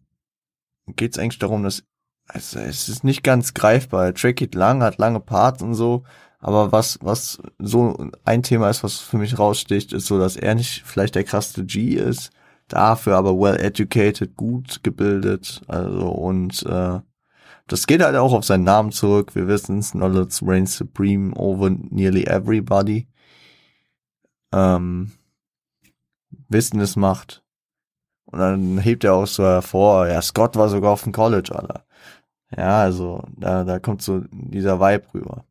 geht 0.96 1.14
es 1.14 1.20
eigentlich 1.20 1.40
darum, 1.40 1.64
dass 1.64 1.84
also 2.28 2.60
es 2.60 2.90
ist 2.90 3.04
nicht 3.04 3.24
ganz 3.24 3.54
greifbar. 3.54 4.14
Track 4.14 4.38
geht 4.38 4.56
lang, 4.56 4.82
hat 4.82 4.98
lange 4.98 5.20
Parts 5.20 5.62
und 5.62 5.76
so, 5.76 6.04
aber 6.40 6.72
was, 6.72 7.00
was 7.02 7.40
so 7.60 8.10
ein 8.24 8.44
Thema 8.44 8.70
ist, 8.70 8.84
was 8.84 9.00
für 9.00 9.18
mich 9.18 9.38
raussticht, 9.38 9.94
ist 9.94 10.08
so, 10.08 10.20
dass 10.20 10.36
er 10.36 10.56
nicht 10.56 10.84
vielleicht 10.86 11.16
der 11.16 11.24
krasseste 11.24 11.66
G 11.66 11.96
ist, 11.96 12.32
dafür 12.68 13.16
aber 13.16 13.40
well 13.40 13.58
educated, 13.60 14.36
gut 14.36 14.84
gebildet, 14.84 15.62
also 15.68 16.10
und 16.10 16.64
äh, 16.64 17.00
das 17.68 17.88
geht 17.88 18.02
halt 18.02 18.16
auch 18.16 18.34
auf 18.34 18.46
seinen 18.46 18.64
Namen 18.64 18.92
zurück. 18.92 19.36
Wir 19.36 19.48
wissen 19.48 19.80
es, 19.80 19.92
Knowledge 19.92 20.40
reigns 20.44 20.78
supreme 20.78 21.34
over 21.36 21.70
nearly 21.70 22.26
everybody. 22.26 23.08
Ähm, 24.52 25.12
Wissen 26.48 26.80
es 26.80 26.96
macht. 26.96 27.44
Und 28.26 28.40
dann 28.40 28.78
hebt 28.78 29.04
er 29.04 29.14
auch 29.14 29.28
so 29.28 29.44
hervor, 29.44 30.08
ja, 30.08 30.22
Scott 30.22 30.56
war 30.56 30.70
sogar 30.70 30.92
auf 30.92 31.04
dem 31.04 31.12
College, 31.12 31.56
Alter. 31.56 31.86
Ja, 32.56 32.82
also 32.82 33.24
da, 33.38 33.64
da 33.64 33.80
kommt 33.80 34.02
so 34.02 34.24
dieser 34.32 34.80
Vibe 34.80 35.14
rüber. 35.14 35.46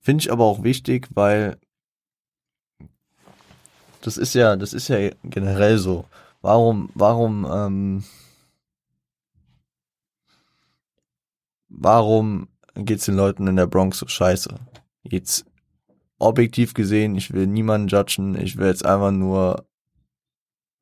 Finde 0.00 0.22
ich 0.22 0.32
aber 0.32 0.44
auch 0.44 0.62
wichtig, 0.62 1.08
weil 1.14 1.56
das 4.02 4.16
ist 4.16 4.34
ja, 4.34 4.56
das 4.56 4.72
ist 4.72 4.88
ja 4.88 5.10
generell 5.24 5.78
so. 5.78 6.04
Warum, 6.42 6.90
warum, 6.94 7.46
ähm, 7.50 8.04
warum 11.70 12.48
geht's 12.74 13.06
den 13.06 13.16
Leuten 13.16 13.46
in 13.46 13.56
der 13.56 13.66
Bronx 13.66 13.98
so 13.98 14.06
scheiße? 14.06 14.54
Jetzt 15.02 15.46
objektiv 16.18 16.74
gesehen, 16.74 17.16
ich 17.16 17.32
will 17.32 17.46
niemanden 17.46 17.88
judgen, 17.88 18.38
ich 18.38 18.58
will 18.58 18.66
jetzt 18.66 18.84
einfach 18.84 19.10
nur 19.10 19.66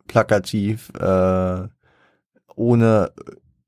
plakativ, 0.09 0.91
äh, 0.99 1.69
ohne 2.57 3.13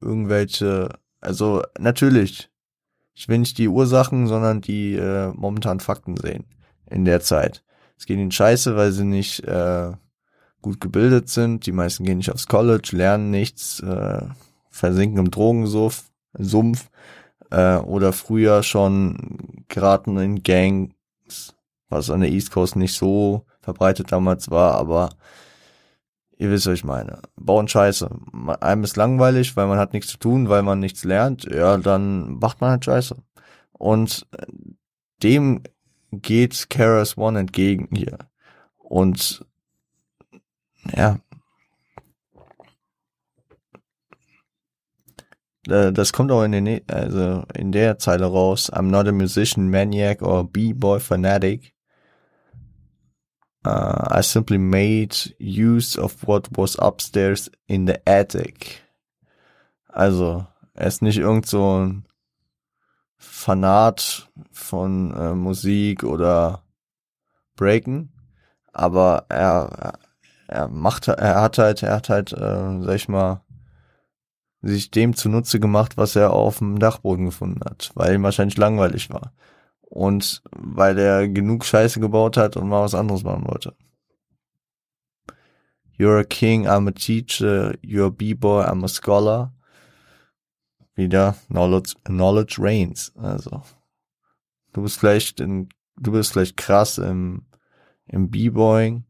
irgendwelche, 0.01 0.89
also 1.21 1.63
natürlich, 1.79 2.51
ich 3.15 3.29
will 3.29 3.39
nicht 3.39 3.59
die 3.59 3.69
Ursachen, 3.69 4.27
sondern 4.27 4.61
die 4.61 4.95
äh, 4.97 5.29
momentanen 5.29 5.81
Fakten 5.81 6.17
sehen 6.17 6.47
in 6.87 7.05
der 7.05 7.21
Zeit. 7.21 7.63
Es 7.97 8.07
geht 8.07 8.19
ihnen 8.19 8.33
scheiße, 8.33 8.77
weil 8.77 8.93
sie 8.93 9.05
nicht 9.05 9.45
äh, 9.45 9.93
gut 10.63 10.81
gebildet 10.81 11.29
sind. 11.29 11.67
Die 11.67 11.73
meisten 11.73 12.05
gehen 12.05 12.19
nicht 12.19 12.33
aufs 12.33 12.49
College, 12.49 12.91
lernen 12.93 13.31
nichts, 13.31 13.81
äh, 13.81 14.23
versinken 14.71 15.19
im 15.19 15.31
Drogensumpf 15.31 16.10
Sumpf, 16.35 16.91
äh, 17.51 17.77
oder 17.77 18.13
früher 18.13 18.63
schon 18.63 19.65
geraten 19.69 20.17
in 20.19 20.43
Gangs, 20.43 21.55
was 21.89 22.11
an 22.11 22.21
der 22.21 22.31
East 22.31 22.51
Coast 22.53 22.77
nicht 22.77 22.95
so 22.95 23.45
verbreitet 23.61 24.13
damals 24.13 24.51
war, 24.51 24.75
aber 24.75 25.11
ihr 26.39 26.51
wisst, 26.51 26.67
was 26.67 26.75
ich 26.75 26.85
meine. 26.85 27.21
Bauen 27.37 27.69
Scheiße. 27.69 28.09
Einem 28.61 28.85
ist 28.85 28.97
langweilig, 28.97 29.57
weil 29.57 29.67
man 29.67 29.79
hat 29.79 29.93
nichts 29.93 30.11
zu 30.11 30.19
tun, 30.19 30.49
weil 30.49 30.63
man 30.63 30.81
nichts 30.81 31.05
lernt, 31.05 31.45
ja, 31.45 31.77
dann 31.77 32.39
macht 32.39 32.61
man 32.61 32.71
halt 32.71 32.85
Scheiße. 32.85 33.17
Und 33.73 34.27
dem 35.23 35.63
geht 36.13 36.71
Karas 36.71 37.19
One 37.19 37.39
entgegen 37.41 37.89
hier. 37.95 38.19
Und 38.79 39.45
ja. 40.97 41.19
Äh, 45.69 45.93
das 45.93 46.13
kommt 46.13 46.33
auch 46.33 46.43
in, 46.43 46.53
den, 46.53 46.81
also 46.89 47.45
in 47.55 47.73
der 47.73 47.99
Zeile 47.99 48.27
raus. 48.27 48.73
I'm 48.73 48.91
not 48.91 49.07
a 49.07 49.13
musician, 49.13 49.71
maniac 49.71 50.23
or 50.23 50.45
b-boy 50.45 51.01
fanatic. 51.01 51.75
Uh, 53.63 54.07
I 54.11 54.23
simply 54.23 54.57
made 54.57 55.15
use 55.39 55.99
of 55.99 56.27
what 56.27 56.49
was 56.57 56.77
upstairs 56.77 57.51
in 57.67 57.87
the 57.87 58.01
attic. 58.07 58.81
Also, 59.87 60.47
er 60.73 60.87
ist 60.87 61.03
nicht 61.03 61.19
irgend 61.19 61.47
so 61.47 61.79
ein 61.79 62.07
Fanat 63.19 64.31
von 64.51 65.15
äh, 65.15 65.35
Musik 65.35 66.05
oder 66.05 66.63
Breaken, 67.55 68.15
aber 68.73 69.27
er, 69.29 69.99
er 70.49 70.69
macht, 70.69 71.09
er 71.09 71.43
hat 71.43 71.59
halt, 71.59 71.83
er 71.83 71.97
hat 71.97 72.09
halt, 72.09 72.33
äh, 72.33 72.81
sag 72.81 72.95
ich 72.95 73.09
mal, 73.09 73.43
sich 74.63 74.91
dem 74.91 75.15
zunutze 75.15 75.61
gemacht, 75.61 75.97
was 75.97 76.17
er 76.17 76.33
auf 76.33 76.59
dem 76.59 76.79
Dachboden 76.79 77.27
gefunden 77.27 77.61
hat, 77.65 77.91
weil 77.95 78.15
ihm 78.15 78.23
wahrscheinlich 78.23 78.59
langweilig 78.59 79.11
war. 79.11 79.33
Und 79.83 80.43
weil 80.53 80.99
er 80.99 81.29
genug 81.29 81.65
Scheiße 81.65 81.99
gebaut 81.99 82.37
hat 82.37 82.57
und 82.57 82.69
mal 82.69 82.85
was 82.85 82.95
anderes 82.95 83.25
machen 83.25 83.47
wollte. 83.47 83.75
You're 85.99 86.21
a 86.21 86.25
king, 86.25 86.67
I'm 86.67 86.89
a 86.89 86.93
teacher, 86.93 87.75
you're 87.83 88.07
a 88.07 88.11
b-boy, 88.11 88.65
I'm 88.65 88.85
a 88.85 88.89
scholar 88.89 89.53
wieder 91.01 91.35
Knowledge, 91.49 91.95
Knowledge 92.05 92.57
reigns. 92.59 93.13
Also 93.17 93.63
du 94.73 94.83
bist 94.83 94.99
vielleicht 94.99 95.41
in, 95.41 95.69
du 95.97 96.13
bist 96.13 96.33
vielleicht 96.33 96.57
krass 96.57 96.99
im, 96.99 97.47
im 98.07 98.31
B-Boying, 98.31 99.05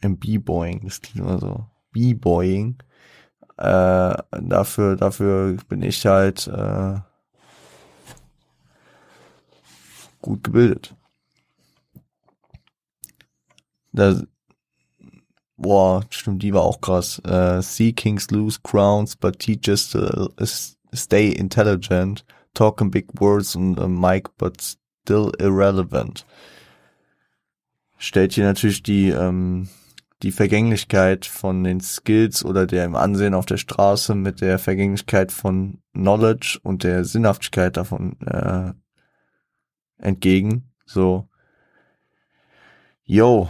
im 0.00 0.18
B-Boying, 0.18 0.82
das 0.84 1.00
klingt 1.00 1.26
immer 1.26 1.38
so, 1.38 1.66
B-Boying. 1.92 2.78
Äh, 3.62 4.16
dafür, 4.40 4.96
dafür 4.96 5.56
bin 5.68 5.82
ich 5.84 6.04
halt 6.04 6.48
äh, 6.48 6.96
gut 10.20 10.42
gebildet. 10.42 10.96
Da, 13.92 14.20
boah, 15.56 16.02
stimmt, 16.10 16.42
die 16.42 16.52
war 16.52 16.62
auch 16.62 16.80
krass. 16.80 17.20
Äh, 17.24 17.62
See 17.62 17.92
Kings 17.92 18.32
lose 18.32 18.58
crowns, 18.64 19.14
but 19.14 19.38
teachers 19.38 19.90
still, 19.90 20.30
is 20.38 20.76
stay 20.92 21.30
intelligent, 21.30 22.24
talking 22.54 22.90
big 22.90 23.06
words 23.20 23.54
on 23.54 23.78
a 23.78 23.86
mic, 23.86 24.28
but 24.38 24.60
still 24.60 25.30
irrelevant. 25.38 26.26
Stellt 27.96 28.32
hier 28.32 28.44
natürlich 28.44 28.82
die, 28.82 29.10
ähm, 29.10 29.68
die 30.22 30.32
Vergänglichkeit 30.32 31.26
von 31.26 31.64
den 31.64 31.80
Skills 31.80 32.44
oder 32.44 32.66
der 32.66 32.84
im 32.84 32.94
Ansehen 32.94 33.34
auf 33.34 33.46
der 33.46 33.56
Straße 33.56 34.14
mit 34.14 34.40
der 34.40 34.58
Vergänglichkeit 34.58 35.32
von 35.32 35.78
Knowledge 35.92 36.58
und 36.62 36.84
der 36.84 37.04
Sinnhaftigkeit 37.04 37.76
davon 37.76 38.16
äh, 38.20 38.72
entgegen. 39.98 40.70
So, 40.86 41.28
yo, 43.04 43.48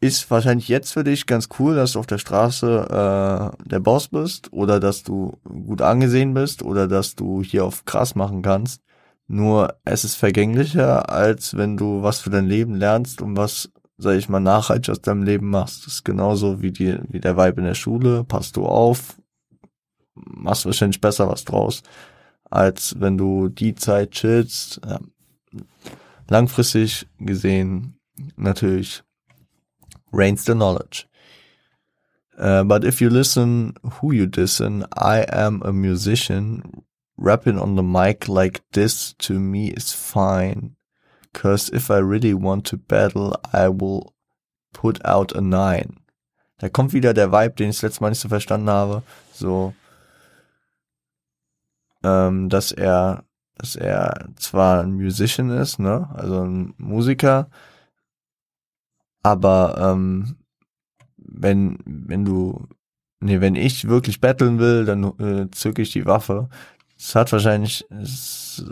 ist 0.00 0.28
wahrscheinlich 0.32 0.66
jetzt 0.66 0.92
für 0.92 1.04
dich 1.04 1.26
ganz 1.26 1.48
cool, 1.60 1.76
dass 1.76 1.92
du 1.92 2.00
auf 2.00 2.08
der 2.08 2.18
Straße 2.18 2.88
äh, 2.88 3.68
der 3.68 3.80
Boss 3.80 4.08
bist 4.08 4.52
oder 4.52 4.80
dass 4.80 5.04
du 5.04 5.38
gut 5.44 5.80
angesehen 5.80 6.34
bist 6.34 6.62
oder 6.64 6.88
dass 6.88 7.14
du 7.14 7.42
hier 7.42 7.64
auf 7.64 7.84
krass 7.84 8.16
machen 8.16 8.42
kannst. 8.42 8.82
Nur 9.28 9.76
es 9.84 10.02
ist 10.04 10.16
vergänglicher, 10.16 11.08
als 11.08 11.56
wenn 11.56 11.76
du 11.76 12.02
was 12.02 12.20
für 12.20 12.30
dein 12.30 12.46
Leben 12.46 12.74
lernst 12.74 13.22
und 13.22 13.36
was, 13.36 13.70
sag 14.02 14.16
ich 14.16 14.28
mal, 14.28 14.40
nachhaltig 14.40 14.90
aus 14.90 15.00
deinem 15.00 15.22
Leben 15.22 15.48
machst. 15.48 15.86
Das 15.86 15.94
ist 15.94 16.04
genauso 16.04 16.60
wie 16.62 16.72
die, 16.72 16.98
wie 17.08 17.20
der 17.20 17.36
Vibe 17.36 17.60
in 17.60 17.66
der 17.66 17.74
Schule. 17.74 18.24
Passt 18.24 18.56
du 18.56 18.66
auf, 18.66 19.16
machst 20.14 20.66
wahrscheinlich 20.66 21.00
besser 21.00 21.28
was 21.28 21.44
draus, 21.44 21.82
als 22.50 22.96
wenn 22.98 23.16
du 23.16 23.48
die 23.48 23.74
Zeit 23.74 24.12
chillst. 24.12 24.80
Ja. 24.84 25.00
Langfristig 26.28 27.06
gesehen 27.18 27.98
natürlich 28.36 29.02
reigns 30.12 30.44
the 30.44 30.54
knowledge. 30.54 31.06
Uh, 32.38 32.64
but 32.64 32.84
if 32.84 33.00
you 33.00 33.10
listen 33.10 33.74
who 33.82 34.12
you 34.12 34.26
listen, 34.26 34.84
I 34.96 35.26
am 35.28 35.62
a 35.62 35.72
musician. 35.72 36.84
Rapping 37.18 37.58
on 37.58 37.76
the 37.76 37.82
mic 37.82 38.26
like 38.26 38.62
this 38.72 39.14
to 39.18 39.38
me 39.38 39.68
is 39.68 39.92
fine. 39.92 40.76
Cause 41.32 41.70
if 41.74 41.90
I 41.90 41.98
really 41.98 42.34
want 42.34 42.66
to 42.66 42.76
battle, 42.76 43.34
I 43.52 43.68
will 43.68 44.12
put 44.72 45.04
out 45.04 45.34
a 45.34 45.40
nine. 45.40 46.00
Da 46.58 46.68
kommt 46.68 46.92
wieder 46.92 47.14
der 47.14 47.32
Vibe, 47.32 47.54
den 47.54 47.70
ich 47.70 47.76
das 47.76 47.82
letzte 47.82 48.02
Mal 48.02 48.10
nicht 48.10 48.20
so 48.20 48.28
verstanden 48.28 48.70
habe. 48.70 49.02
So, 49.32 49.74
ähm, 52.04 52.48
dass 52.48 52.72
er 52.72 53.24
dass 53.56 53.76
er 53.76 54.28
zwar 54.36 54.82
ein 54.82 54.94
Musician 54.94 55.50
ist, 55.50 55.78
ne, 55.78 56.08
also 56.14 56.42
ein 56.42 56.74
Musiker, 56.78 57.48
aber 59.22 59.76
ähm, 59.78 60.36
wenn 61.16 61.78
wenn 61.84 62.24
du 62.24 62.66
nee, 63.20 63.40
wenn 63.40 63.54
ich 63.54 63.88
wirklich 63.88 64.20
battlen 64.20 64.58
will, 64.58 64.84
dann 64.84 65.04
äh, 65.18 65.50
zücke 65.50 65.82
ich 65.82 65.92
die 65.92 66.06
Waffe. 66.06 66.48
Es 67.04 67.16
hat 67.16 67.32
wahrscheinlich 67.32 67.84
es 67.90 68.64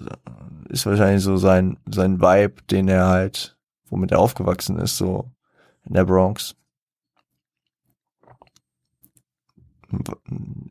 ist 0.68 0.86
wahrscheinlich 0.86 1.22
so 1.22 1.36
sein 1.36 1.78
sein 1.86 2.20
Vibe, 2.20 2.62
den 2.70 2.86
er 2.86 3.08
halt 3.08 3.56
womit 3.88 4.12
er 4.12 4.20
aufgewachsen 4.20 4.78
ist, 4.78 4.96
so 4.96 5.32
in 5.84 5.94
der 5.94 6.04
Bronx. 6.04 6.54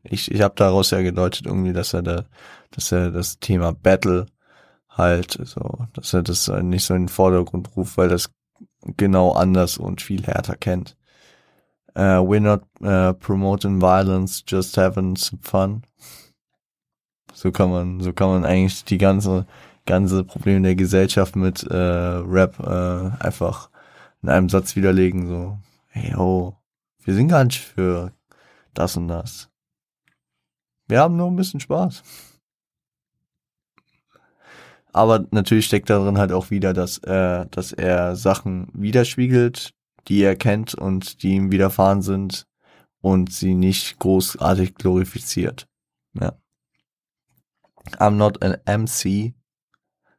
Ich, 0.04 0.30
ich 0.30 0.40
habe 0.40 0.54
daraus 0.56 0.90
ja 0.90 1.02
gedeutet 1.02 1.44
irgendwie, 1.44 1.74
dass 1.74 1.92
er 1.92 2.00
da, 2.00 2.24
dass 2.70 2.90
er 2.90 3.10
das 3.10 3.38
Thema 3.38 3.74
Battle 3.74 4.24
halt 4.88 5.38
so, 5.44 5.86
dass 5.92 6.14
er 6.14 6.22
das 6.22 6.48
nicht 6.48 6.86
so 6.86 6.94
in 6.94 7.02
den 7.02 7.08
Vordergrund 7.08 7.76
ruft, 7.76 7.98
weil 7.98 8.08
das 8.08 8.30
genau 8.96 9.32
anders 9.32 9.76
und 9.76 10.00
viel 10.00 10.24
härter 10.24 10.56
kennt. 10.56 10.96
Uh, 11.94 12.22
we're 12.22 12.40
not 12.40 12.62
uh, 12.82 13.12
promoting 13.12 13.80
violence, 13.80 14.42
just 14.46 14.76
having 14.76 15.16
some 15.16 15.42
fun. 15.42 15.82
So 17.40 17.52
kann 17.52 17.70
man, 17.70 18.00
so 18.00 18.12
kann 18.12 18.28
man 18.28 18.44
eigentlich 18.44 18.84
die 18.84 18.98
ganze, 18.98 19.46
ganze 19.86 20.24
Probleme 20.24 20.60
der 20.60 20.74
Gesellschaft 20.74 21.36
mit 21.36 21.62
äh, 21.62 21.74
Rap 21.74 22.60
äh, 22.60 23.24
einfach 23.24 23.70
in 24.22 24.28
einem 24.28 24.50
Satz 24.50 24.76
widerlegen. 24.76 25.26
So, 25.26 25.58
hey, 25.88 26.14
oh, 26.16 26.52
wir 27.02 27.14
sind 27.14 27.28
gar 27.28 27.44
nicht 27.44 27.60
für 27.60 28.12
das 28.74 28.98
und 28.98 29.08
das. 29.08 29.48
Wir 30.86 31.00
haben 31.00 31.16
nur 31.16 31.28
ein 31.28 31.36
bisschen 31.36 31.60
Spaß. 31.60 32.02
Aber 34.92 35.24
natürlich 35.30 35.64
steckt 35.64 35.88
darin 35.88 36.18
halt 36.18 36.32
auch 36.32 36.50
wieder, 36.50 36.74
dass, 36.74 36.98
äh, 36.98 37.46
dass 37.50 37.72
er 37.72 38.16
Sachen 38.16 38.68
widerspiegelt, 38.74 39.72
die 40.08 40.20
er 40.20 40.36
kennt 40.36 40.74
und 40.74 41.22
die 41.22 41.36
ihm 41.36 41.50
widerfahren 41.50 42.02
sind 42.02 42.44
und 43.00 43.32
sie 43.32 43.54
nicht 43.54 43.98
großartig 43.98 44.74
glorifiziert. 44.74 45.66
Ja. 46.12 46.34
I'm 47.98 48.16
not 48.18 48.36
an 48.42 48.56
MC, 48.66 49.34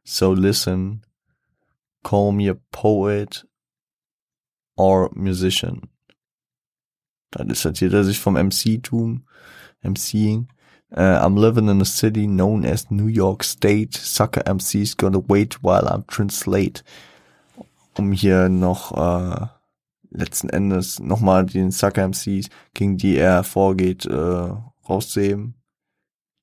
so 0.04 0.32
listen, 0.32 1.04
call 2.02 2.32
me 2.32 2.48
a 2.48 2.54
poet 2.54 3.44
or 4.76 5.10
musician. 5.14 5.88
Da 7.30 7.44
distanziert 7.44 7.94
er 7.94 8.04
sich 8.04 8.18
vom 8.18 8.36
MC-Tum, 8.36 9.24
MCing. 9.82 10.48
Uh, 10.94 11.18
I'm 11.22 11.36
living 11.36 11.68
in 11.68 11.80
a 11.80 11.86
city 11.86 12.26
known 12.26 12.64
as 12.66 12.90
New 12.90 13.06
York 13.06 13.42
State. 13.44 13.94
Sucker 13.96 14.42
MCs 14.42 14.96
gonna 14.98 15.20
wait 15.20 15.62
while 15.62 15.86
I'm 15.88 16.06
translate. 16.06 16.84
Um 17.96 18.12
hier 18.12 18.50
noch 18.50 18.92
äh, 18.92 19.46
letzten 20.10 20.50
Endes 20.50 21.00
nochmal 21.00 21.46
den 21.46 21.70
Sucker 21.70 22.06
MCs, 22.08 22.50
gegen 22.74 22.98
die 22.98 23.16
er 23.16 23.44
vorgeht, 23.44 24.04
äh, 24.04 24.52
rauszuheben. 24.88 25.54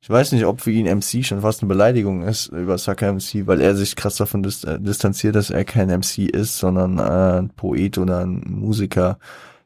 Ich 0.02 0.10
weiß 0.10 0.32
nicht, 0.32 0.46
ob 0.46 0.62
für 0.62 0.72
ihn 0.72 0.86
MC 0.88 1.26
schon 1.26 1.42
fast 1.42 1.62
eine 1.62 1.68
Beleidigung 1.68 2.24
ist 2.24 2.48
über 2.48 2.78
Sucker 2.78 3.14
MC, 3.14 3.48
weil 3.48 3.60
er 3.62 3.76
sich 3.76 3.96
krass 3.96 4.16
davon 4.16 4.44
dis 4.44 4.64
äh, 4.64 4.80
distanziert, 4.80 5.36
dass 5.36 5.50
er 5.50 5.66
kein 5.66 5.90
MC 5.90 6.20
ist, 6.20 6.58
sondern 6.58 7.00
äh, 7.00 7.40
ein 7.40 7.50
Poet 7.50 7.98
oder 7.98 8.20
ein 8.20 8.42
Musiker. 8.48 9.20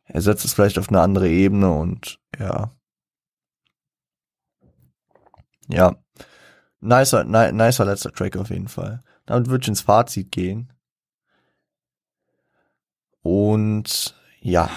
Er 0.05 0.21
setzt 0.21 0.43
es 0.45 0.53
vielleicht 0.53 0.79
auf 0.79 0.89
eine 0.89 1.01
andere 1.01 1.29
Ebene 1.29 1.71
und 1.71 2.19
ja, 2.39 2.71
ja. 5.67 5.95
Nicer, 6.81 7.23
ni 7.23 7.51
nicer 7.53 7.85
letzter 7.85 8.11
Track 8.11 8.35
auf 8.37 8.49
jeden 8.49 8.67
Fall. 8.67 9.03
Damit 9.25 9.49
würde 9.49 9.63
ich 9.63 9.67
ins 9.69 9.81
Fazit 9.81 10.31
gehen. 10.31 10.73
Und 13.21 14.15
ja, 14.41 14.69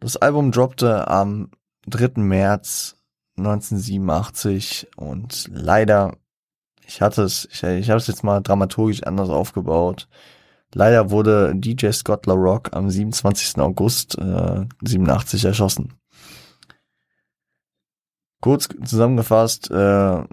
das 0.00 0.18
Album 0.18 0.52
droppte 0.52 1.08
am 1.08 1.50
3. 1.86 2.20
März 2.20 2.96
1987 3.36 4.88
und 4.96 5.48
leider, 5.52 6.16
ich 6.86 7.00
hatte 7.00 7.22
es, 7.22 7.48
ich, 7.50 7.62
ich 7.62 7.90
habe 7.90 7.98
es 7.98 8.06
jetzt 8.06 8.24
mal 8.24 8.40
dramaturgisch 8.40 9.02
anders 9.02 9.28
aufgebaut. 9.28 10.08
Leider 10.72 11.10
wurde 11.10 11.54
DJ 11.54 11.90
Scott 11.90 12.26
LaRock 12.26 12.70
am 12.72 12.90
27. 12.90 13.58
August 13.60 14.18
äh, 14.18 14.66
87 14.82 15.44
erschossen. 15.44 15.94
Kurz 18.40 18.68
zusammengefasst, 18.84 19.70
äh, 19.70 20.24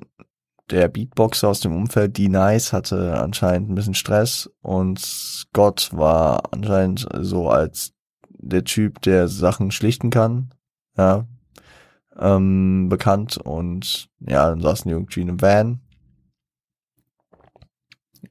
der 0.71 0.87
Beatboxer 0.87 1.49
aus 1.49 1.59
dem 1.59 1.75
Umfeld, 1.75 2.17
D-Nice, 2.17 2.73
hatte 2.73 3.19
anscheinend 3.19 3.69
ein 3.69 3.75
bisschen 3.75 3.93
Stress 3.93 4.49
und 4.61 4.99
Scott 4.99 5.89
war 5.93 6.51
anscheinend 6.51 7.07
so 7.19 7.49
als 7.49 7.93
der 8.29 8.63
Typ, 8.63 9.01
der 9.01 9.27
Sachen 9.27 9.71
schlichten 9.71 10.09
kann, 10.09 10.53
ja, 10.97 11.25
ähm, 12.17 12.87
bekannt 12.89 13.37
und 13.37 14.09
ja, 14.19 14.49
dann 14.49 14.61
saßen 14.61 14.89
die 14.89 14.93
irgendwie 14.93 15.21
in 15.21 15.29
einem 15.29 15.41
Van 15.41 15.81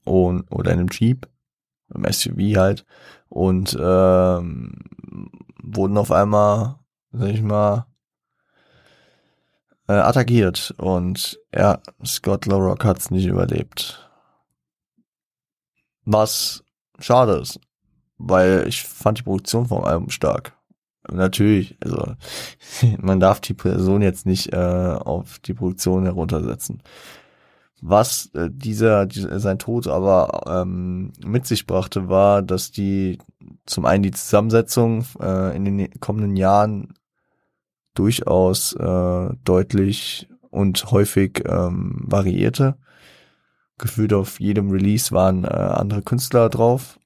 und 0.05 0.51
oder 0.51 0.73
in 0.73 0.81
einem 0.81 0.89
Jeep, 0.91 1.29
im 1.95 2.05
SUV 2.11 2.57
halt 2.57 2.85
und 3.29 3.77
ähm, 3.81 4.75
wurden 5.63 5.97
auf 5.97 6.11
einmal, 6.11 6.77
sag 7.13 7.29
ich 7.29 7.43
mal, 7.43 7.87
äh, 9.89 9.93
attackiert 9.93 10.75
und 10.79 11.41
ja, 11.55 11.81
Scott 12.05 12.47
Lorock 12.47 12.85
hat's 12.85 13.11
nicht 13.11 13.27
überlebt. 13.27 14.09
Was 16.05 16.65
schade 16.99 17.35
ist, 17.35 17.61
weil 18.19 18.67
ich 18.69 18.83
fand 18.83 19.19
die 19.19 19.23
Produktion 19.23 19.67
vom 19.67 19.85
Album 19.85 20.11
stark. 20.11 20.60
Natürlich, 21.13 21.77
also 21.83 22.15
man 22.99 23.21
darf 23.21 23.41
die 23.41 23.55
Person 23.55 24.03
jetzt 24.03 24.27
nicht 24.27 24.53
äh, 24.53 24.57
auf 24.57 25.39
die 25.41 25.55
Produktion 25.55 26.05
heruntersetzen. 26.05 26.83
Was 27.83 28.31
äh, 28.35 28.51
dieser, 28.53 29.07
dieser 29.07 29.41
sein 29.41 29.59
Tod 29.59 29.87
aber 29.87 30.43
ähm, 30.47 31.13
mit 31.25 31.47
sich 31.47 31.67
brachte, 31.67 32.09
war, 32.09 32.43
dass 32.43 32.71
die 32.71 33.19
zum 33.65 33.87
einen 33.87 34.03
die 34.03 34.11
Zusammensetzung 34.11 35.07
äh, 35.21 35.57
in 35.57 35.65
den 35.65 35.91
kommenden 36.01 36.37
Jahren 36.37 36.95
durchaus 37.95 38.75
äh, 38.75 39.29
deutlich 39.45 40.29
und 40.51 40.91
häufig 40.91 41.43
ähm, 41.47 42.03
variierte. 42.05 42.77
Gefühlt 43.79 44.13
auf 44.13 44.41
jedem 44.41 44.71
Release 44.71 45.13
waren 45.13 45.45
äh, 45.45 45.49
andere 45.49 46.03
Künstler 46.03 46.51
drauf, 46.51 47.00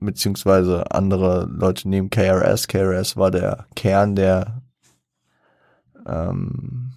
beziehungsweise 0.00 0.90
andere 0.90 1.46
Leute 1.50 1.88
neben 1.88 2.10
KRS. 2.10 2.68
KRS 2.68 3.16
war 3.16 3.30
der 3.30 3.66
Kern 3.76 4.16
der 4.16 4.62
ähm, 6.06 6.92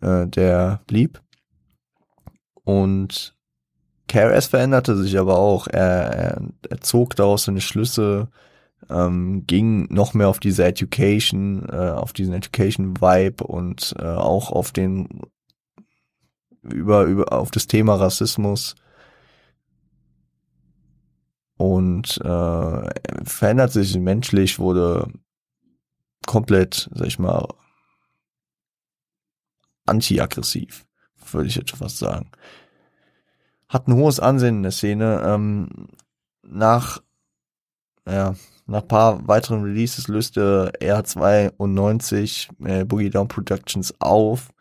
äh, 0.00 0.26
der 0.26 0.80
blieb. 0.86 1.20
Und 2.64 3.34
KRS 4.08 4.46
veränderte 4.46 4.96
sich 4.96 5.18
aber 5.18 5.38
auch. 5.38 5.66
Er, 5.68 5.80
er, 5.80 6.42
er 6.68 6.80
zog 6.80 7.16
daraus 7.16 7.44
seine 7.44 7.60
Schlüsse, 7.60 8.28
ähm, 8.90 9.46
ging 9.46 9.92
noch 9.92 10.12
mehr 10.14 10.28
auf 10.28 10.40
diese 10.40 10.64
Education, 10.64 11.66
äh, 11.70 11.90
auf 11.90 12.12
diesen 12.12 12.34
Education-Vibe 12.34 13.44
und 13.44 13.94
äh, 13.98 14.04
auch 14.04 14.50
auf 14.50 14.72
den 14.72 15.22
über, 16.62 17.04
über 17.04 17.32
auf 17.32 17.50
das 17.50 17.66
Thema 17.66 17.96
Rassismus 17.96 18.76
und 21.62 22.20
äh, 22.24 23.24
verändert 23.24 23.70
sich 23.70 23.96
menschlich, 23.96 24.58
wurde 24.58 25.06
komplett, 26.26 26.90
sag 26.92 27.06
ich 27.06 27.20
mal, 27.20 27.46
anti-aggressiv, 29.86 30.84
würde 31.30 31.46
ich 31.46 31.54
jetzt 31.54 31.70
fast 31.70 31.98
sagen. 31.98 32.32
Hat 33.68 33.86
ein 33.86 33.94
hohes 33.94 34.18
Ansehen 34.18 34.56
in 34.56 34.62
der 34.64 34.72
Szene. 34.72 35.22
Ähm, 35.24 35.86
nach 36.42 37.00
ja, 38.08 38.34
nach 38.66 38.88
paar 38.88 39.28
weiteren 39.28 39.62
Releases 39.62 40.08
löste 40.08 40.72
R92 40.80 42.66
äh, 42.66 42.84
Boogie 42.84 43.10
Down 43.10 43.28
Productions 43.28 43.94
auf 44.00 44.52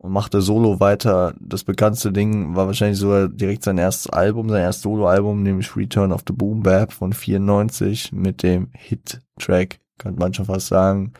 und 0.00 0.12
machte 0.12 0.40
solo 0.40 0.80
weiter. 0.80 1.34
Das 1.38 1.62
bekannteste 1.62 2.10
Ding 2.10 2.56
war 2.56 2.66
wahrscheinlich 2.66 2.98
sogar 2.98 3.28
direkt 3.28 3.64
sein 3.64 3.76
erstes 3.76 4.10
Album, 4.10 4.48
sein 4.48 4.62
erstes 4.62 4.82
Solo-Album, 4.82 5.42
nämlich 5.42 5.76
Return 5.76 6.10
of 6.10 6.22
the 6.26 6.32
Boom 6.32 6.62
Bap 6.62 6.90
von 6.90 7.12
94 7.12 8.10
mit 8.10 8.42
dem 8.42 8.70
Hit-Track, 8.72 9.78
könnte 9.98 10.18
man 10.18 10.32
schon 10.32 10.46
fast 10.46 10.68
sagen. 10.68 11.12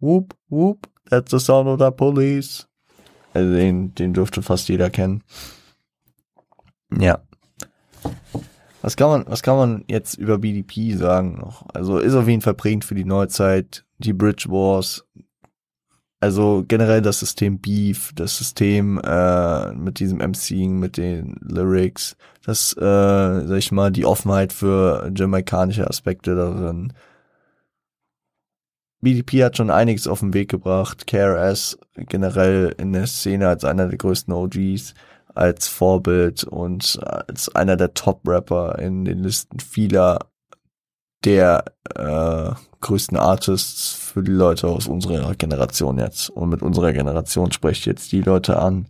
Whoop, 0.00 0.34
whoop, 0.48 0.88
that's 1.08 1.30
the 1.30 1.38
sound 1.38 1.68
of 1.68 1.78
the 1.78 1.92
police. 1.96 2.66
Also 3.32 3.52
den, 3.54 3.94
den 3.94 4.12
dürfte 4.12 4.42
fast 4.42 4.68
jeder 4.68 4.90
kennen. 4.90 5.22
Ja. 6.98 7.20
Was 8.82 8.96
kann 8.96 9.08
man, 9.08 9.24
was 9.28 9.44
kann 9.44 9.56
man 9.56 9.84
jetzt 9.86 10.18
über 10.18 10.38
BDP 10.38 10.96
sagen 10.96 11.36
noch? 11.36 11.64
Also 11.72 11.98
ist 11.98 12.14
auf 12.14 12.26
jeden 12.26 12.42
Fall 12.42 12.54
prägend 12.54 12.84
für 12.84 12.96
die 12.96 13.04
Neuzeit, 13.04 13.84
die 13.98 14.12
Bridge 14.12 14.46
Wars, 14.48 15.06
also 16.24 16.64
generell 16.66 17.02
das 17.02 17.20
System 17.20 17.58
Beef, 17.58 18.12
das 18.14 18.38
System 18.38 18.98
äh, 19.04 19.72
mit 19.74 19.98
diesem 19.98 20.22
MCing, 20.22 20.78
mit 20.78 20.96
den 20.96 21.36
Lyrics, 21.42 22.16
das, 22.46 22.72
äh, 22.78 22.80
sag 22.80 23.58
ich 23.58 23.72
mal, 23.72 23.92
die 23.92 24.06
Offenheit 24.06 24.54
für 24.54 25.12
jamaikanische 25.14 25.86
Aspekte 25.86 26.34
darin. 26.34 26.94
BDP 29.02 29.44
hat 29.44 29.58
schon 29.58 29.68
einiges 29.68 30.06
auf 30.06 30.20
den 30.20 30.32
Weg 30.32 30.50
gebracht. 30.50 31.06
KRS 31.06 31.78
generell 31.94 32.74
in 32.78 32.94
der 32.94 33.06
Szene 33.06 33.48
als 33.48 33.66
einer 33.66 33.86
der 33.88 33.98
größten 33.98 34.32
OGs, 34.32 34.94
als 35.34 35.68
Vorbild 35.68 36.44
und 36.44 36.98
als 37.04 37.54
einer 37.54 37.76
der 37.76 37.92
Top-Rapper 37.92 38.78
in 38.78 39.04
den 39.04 39.18
Listen 39.18 39.60
vieler 39.60 40.20
der 41.22 41.66
äh, 41.94 42.52
größten 42.84 43.16
Artists 43.16 43.92
für 43.92 44.22
die 44.22 44.32
Leute 44.32 44.68
aus 44.68 44.86
unserer 44.86 45.34
Generation 45.34 45.98
jetzt. 45.98 46.30
Und 46.30 46.50
mit 46.50 46.62
unserer 46.62 46.92
Generation 46.92 47.50
spreche 47.50 47.80
ich 47.80 47.86
jetzt 47.86 48.12
die 48.12 48.20
Leute 48.20 48.58
an, 48.58 48.86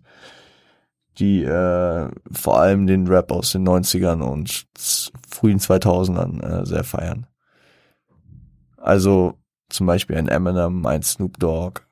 die 1.19 1.45
äh, 1.45 2.11
vor 2.31 2.61
allem 2.61 2.87
den 2.87 3.07
Rap 3.07 3.31
aus 3.31 3.53
den 3.53 3.67
90ern 3.67 4.21
und 4.21 4.67
frühen 5.29 5.61
2000ern 5.61 6.43
äh, 6.43 6.67
sehr 6.67 6.85
feiern. 6.85 7.27
Also 8.77 9.39
zum 9.71 9.87
Beispiel 9.87 10.17
ein 10.17 10.29
Eminem, 10.29 10.85
ein 10.87 11.03
Snoop 11.03 11.39
Dogg, 11.39 11.83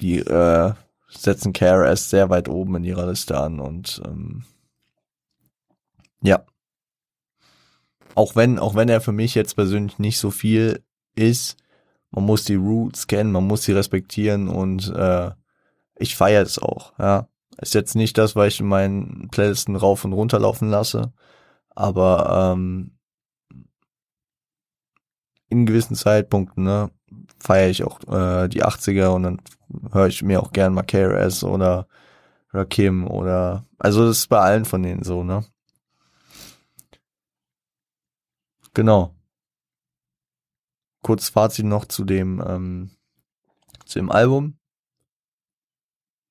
die 0.00 0.18
äh, 0.18 0.72
setzen 1.10 1.52
KRS 1.52 2.08
sehr 2.08 2.30
weit 2.30 2.48
oben 2.48 2.76
in 2.76 2.84
ihrer 2.84 3.06
Liste 3.06 3.38
an 3.38 3.60
und 3.60 4.00
ähm, 4.06 4.44
ja. 6.22 6.44
Auch 8.14 8.36
wenn, 8.36 8.58
auch 8.58 8.74
wenn 8.74 8.88
er 8.88 9.00
für 9.00 9.12
mich 9.12 9.34
jetzt 9.34 9.54
persönlich 9.54 9.98
nicht 9.98 10.18
so 10.18 10.30
viel 10.30 10.82
ist, 11.14 11.56
man 12.10 12.24
muss 12.24 12.44
die 12.44 12.54
Roots 12.54 13.06
kennen, 13.06 13.32
man 13.32 13.46
muss 13.46 13.64
sie 13.64 13.72
respektieren 13.72 14.48
und 14.48 14.92
äh, 14.94 15.30
ich 15.96 16.16
feiere 16.16 16.42
es 16.42 16.58
auch, 16.58 16.92
ja. 16.98 17.28
Ist 17.58 17.74
jetzt 17.74 17.94
nicht 17.94 18.16
das, 18.18 18.34
was 18.34 18.54
ich 18.54 18.60
in 18.60 18.66
meinen 18.66 19.28
Playlisten 19.30 19.76
rauf 19.76 20.04
und 20.04 20.14
runter 20.14 20.38
laufen 20.40 20.70
lasse, 20.70 21.12
aber 21.70 22.54
ähm, 22.54 22.92
in 25.48 25.66
gewissen 25.66 25.94
Zeitpunkten, 25.94 26.64
ne, 26.64 26.90
feiere 27.38 27.68
ich 27.68 27.84
auch 27.84 28.00
äh, 28.08 28.48
die 28.48 28.64
80er 28.64 29.08
und 29.08 29.22
dann 29.22 29.40
höre 29.92 30.06
ich 30.06 30.22
mir 30.22 30.42
auch 30.42 30.52
gern 30.52 30.74
mal 30.74 30.82
KRS 30.82 31.44
oder 31.44 31.86
Rakim 32.52 33.06
oder 33.06 33.64
also 33.78 34.06
das 34.06 34.18
ist 34.18 34.28
bei 34.28 34.38
allen 34.38 34.64
von 34.64 34.82
denen 34.82 35.02
so, 35.02 35.22
ne? 35.24 35.44
Genau. 38.74 39.14
Kurz 41.02 41.28
Fazit 41.28 41.66
noch 41.66 41.84
zu 41.84 42.04
dem 42.04 42.42
ähm, 42.46 42.90
zu 43.84 43.98
dem 43.98 44.10
Album. 44.10 44.56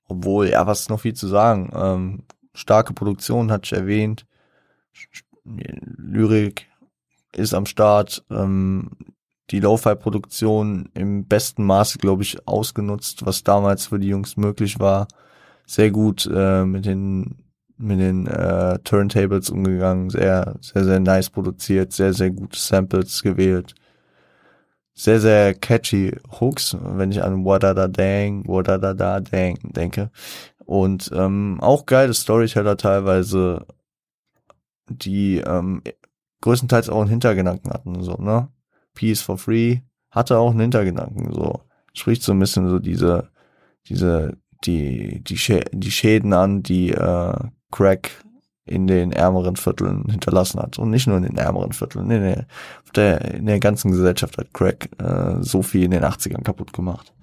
Obwohl, 0.07 0.49
ja, 0.49 0.67
was 0.67 0.89
noch 0.89 1.01
viel 1.01 1.13
zu 1.13 1.28
sagen. 1.28 1.72
Ähm, 1.74 2.24
starke 2.53 2.93
Produktion 2.93 3.51
hatte 3.51 3.65
ich 3.65 3.74
erwähnt. 3.74 4.26
Lyrik 5.43 6.67
ist 7.34 7.53
am 7.53 7.65
Start. 7.65 8.24
Ähm, 8.30 8.91
die 9.51 9.59
Lo-Fi-Produktion 9.59 10.89
im 10.93 11.26
besten 11.26 11.65
Maße, 11.65 11.97
glaube 11.97 12.24
ich, 12.24 12.47
ausgenutzt, 12.47 13.26
was 13.26 13.43
damals 13.43 13.88
für 13.88 13.99
die 13.99 14.07
Jungs 14.07 14.38
möglich 14.38 14.80
war. 14.80 15.07
Sehr 15.65 15.91
gut 15.91 16.30
äh, 16.34 16.65
mit 16.65 16.86
den 16.86 17.38
mit 17.78 17.99
den 17.99 18.28
äh, 18.28 18.78
Turntables 18.84 19.49
umgegangen, 19.49 20.11
sehr, 20.11 20.55
sehr, 20.61 20.84
sehr 20.84 20.99
nice 20.99 21.32
produziert, 21.32 21.91
sehr, 21.91 22.13
sehr 22.13 22.30
gute 22.30 22.59
Samples 22.59 23.24
gewählt. 23.24 23.74
Sehr, 24.94 25.20
sehr 25.20 25.54
catchy 25.54 26.16
Hooks, 26.39 26.78
wenn 26.80 27.12
ich 27.12 27.24
an 27.24 27.46
What 27.46 27.64
Da 27.64 27.74
Dang, 27.74 28.46
What 28.48 28.68
Da 28.68 28.78
Da 28.78 29.20
Dang 29.20 29.58
denke. 29.64 30.12
Und 30.66 31.12
ähm, 31.14 31.60
auch 31.62 31.86
geile 31.86 32.14
Storyteller 32.14 32.78
teilweise, 32.78 33.66
die 34.89 35.38
ähm, 35.38 35.82
größtenteils 36.42 36.89
auch 36.89 37.02
einen 37.02 37.10
Hintergedanken 37.10 37.72
hatten, 37.72 38.04
so, 38.04 38.16
ne? 38.16 38.50
Peace 38.94 39.22
for 39.22 39.38
Free 39.38 39.80
hatte 40.10 40.38
auch 40.38 40.52
einen 40.52 40.62
Hintergedanken, 40.62 41.34
so. 41.34 41.62
Spricht 41.94 42.24
so 42.24 42.32
ein 42.32 42.39
bisschen 42.39 42.70
so 42.70 42.80
diese, 42.80 43.30
diese, 43.88 44.38
die, 44.64 45.22
die, 45.24 45.38
Schä 45.38 45.62
die 45.72 45.92
Schäden 45.92 46.34
an, 46.34 46.64
die 46.64 46.92
äh, 46.92 47.34
Crack 47.72 48.12
in 48.72 48.88
den 48.88 49.11
ärmeren 49.11 49.57
Vierteln 49.57 50.05
hinterlassen 50.09 50.59
hat. 50.59 50.80
Und 50.80 50.89
nicht 50.89 51.07
nur 51.07 51.17
in 51.17 51.24
den 51.24 51.38
ärmeren 51.38 51.74
Vierteln, 51.74 52.09
in 52.09 52.22
der, 52.22 52.45
der, 52.95 53.36
in 53.36 53.45
der 53.45 53.59
ganzen 53.59 53.91
Gesellschaft 53.91 54.38
hat 54.38 54.53
Crack 54.53 54.89
äh, 54.99 55.41
so 55.41 55.61
viel 55.61 55.84
in 55.84 55.91
den 55.91 56.03
80ern 56.03 56.43
kaputt 56.43 56.74
gemacht. 56.74 57.13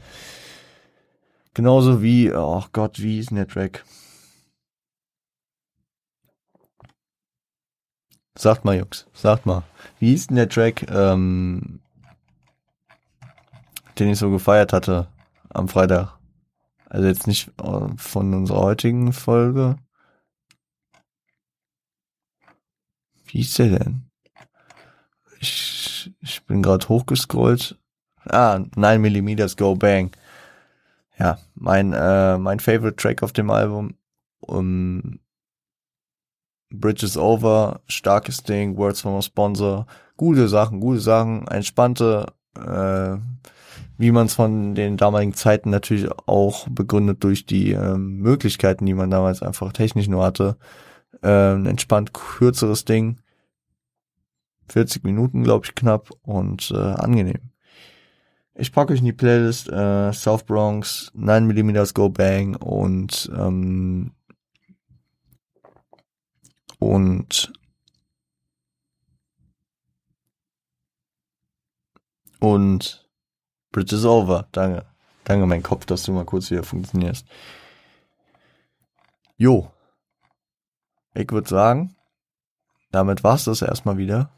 Genauso 1.54 2.02
wie, 2.02 2.32
oh 2.32 2.62
Gott, 2.72 3.00
wie 3.00 3.18
ist 3.18 3.30
denn 3.30 3.36
der 3.36 3.48
Track? 3.48 3.84
Sagt 8.36 8.64
mal, 8.64 8.76
Jungs, 8.76 9.06
sagt 9.14 9.46
mal. 9.46 9.64
Wie 9.98 10.10
hieß 10.10 10.28
denn 10.28 10.36
der 10.36 10.48
Track, 10.48 10.88
ähm, 10.90 11.80
den 13.98 14.10
ich 14.10 14.18
so 14.18 14.30
gefeiert 14.30 14.72
hatte 14.72 15.08
am 15.48 15.66
Freitag? 15.68 16.18
Also 16.88 17.08
jetzt 17.08 17.26
nicht 17.26 17.50
äh, 17.60 17.88
von 17.96 18.34
unserer 18.34 18.60
heutigen 18.60 19.12
Folge. 19.12 19.76
Wie 23.28 23.38
hieß 23.38 23.54
der 23.54 23.78
denn? 23.78 24.02
Ich, 25.40 26.12
ich 26.20 26.44
bin 26.46 26.62
gerade 26.62 26.88
hochgescrollt. 26.88 27.78
Ah, 28.24 28.60
9 28.76 29.00
mm 29.00 29.36
Go 29.56 29.74
Bang. 29.74 30.10
Ja, 31.18 31.38
mein, 31.54 31.92
äh, 31.92 32.38
mein 32.38 32.60
Favorite 32.60 32.96
Track 32.96 33.22
auf 33.22 33.32
dem 33.32 33.50
Album. 33.50 33.94
Um, 34.40 35.20
Bridges 36.70 37.16
Over, 37.16 37.80
starkes 37.86 38.42
Ding, 38.42 38.76
Words 38.76 39.00
from 39.00 39.14
a 39.14 39.22
Sponsor, 39.22 39.86
gute 40.16 40.48
Sachen, 40.48 40.80
gute 40.80 41.00
Sachen, 41.00 41.46
entspannte, 41.48 42.26
äh, 42.56 43.16
wie 43.96 44.10
man 44.12 44.26
es 44.26 44.34
von 44.34 44.74
den 44.74 44.96
damaligen 44.96 45.34
Zeiten 45.34 45.70
natürlich 45.70 46.08
auch 46.26 46.68
begründet 46.68 47.24
durch 47.24 47.46
die 47.46 47.72
äh, 47.72 47.96
Möglichkeiten, 47.96 48.86
die 48.86 48.94
man 48.94 49.10
damals 49.10 49.42
einfach 49.42 49.72
technisch 49.72 50.08
nur 50.08 50.24
hatte. 50.24 50.56
Äh, 51.22 51.54
ein 51.54 51.66
entspannt 51.66 52.12
kürzeres 52.12 52.84
Ding, 52.84 53.20
40 54.68 55.04
Minuten, 55.04 55.42
glaube 55.42 55.66
ich, 55.66 55.74
knapp 55.74 56.10
und 56.22 56.70
äh, 56.70 56.76
angenehm. 56.76 57.50
Ich 58.54 58.72
packe 58.72 58.92
euch 58.92 58.98
in 58.98 59.04
die 59.04 59.12
Playlist 59.12 59.68
äh, 59.68 60.12
South 60.12 60.44
Bronx, 60.44 61.12
9mm 61.16 61.94
Go 61.94 62.08
Bang 62.08 62.56
und 62.56 63.30
ähm, 63.32 64.12
und 66.80 67.52
und 72.40 73.08
Bridge 73.70 73.94
is 73.94 74.04
over. 74.04 74.48
Danke. 74.52 74.86
Danke, 75.24 75.46
mein 75.46 75.62
Kopf, 75.62 75.84
dass 75.86 76.04
du 76.04 76.12
mal 76.12 76.24
kurz 76.24 76.50
wieder 76.50 76.62
funktionierst. 76.62 77.26
Jo. 79.36 79.70
Ich 81.14 81.30
würde 81.30 81.48
sagen, 81.48 81.96
damit 82.90 83.24
war's 83.24 83.44
das 83.44 83.62
erstmal 83.62 83.96
wieder. 83.96 84.30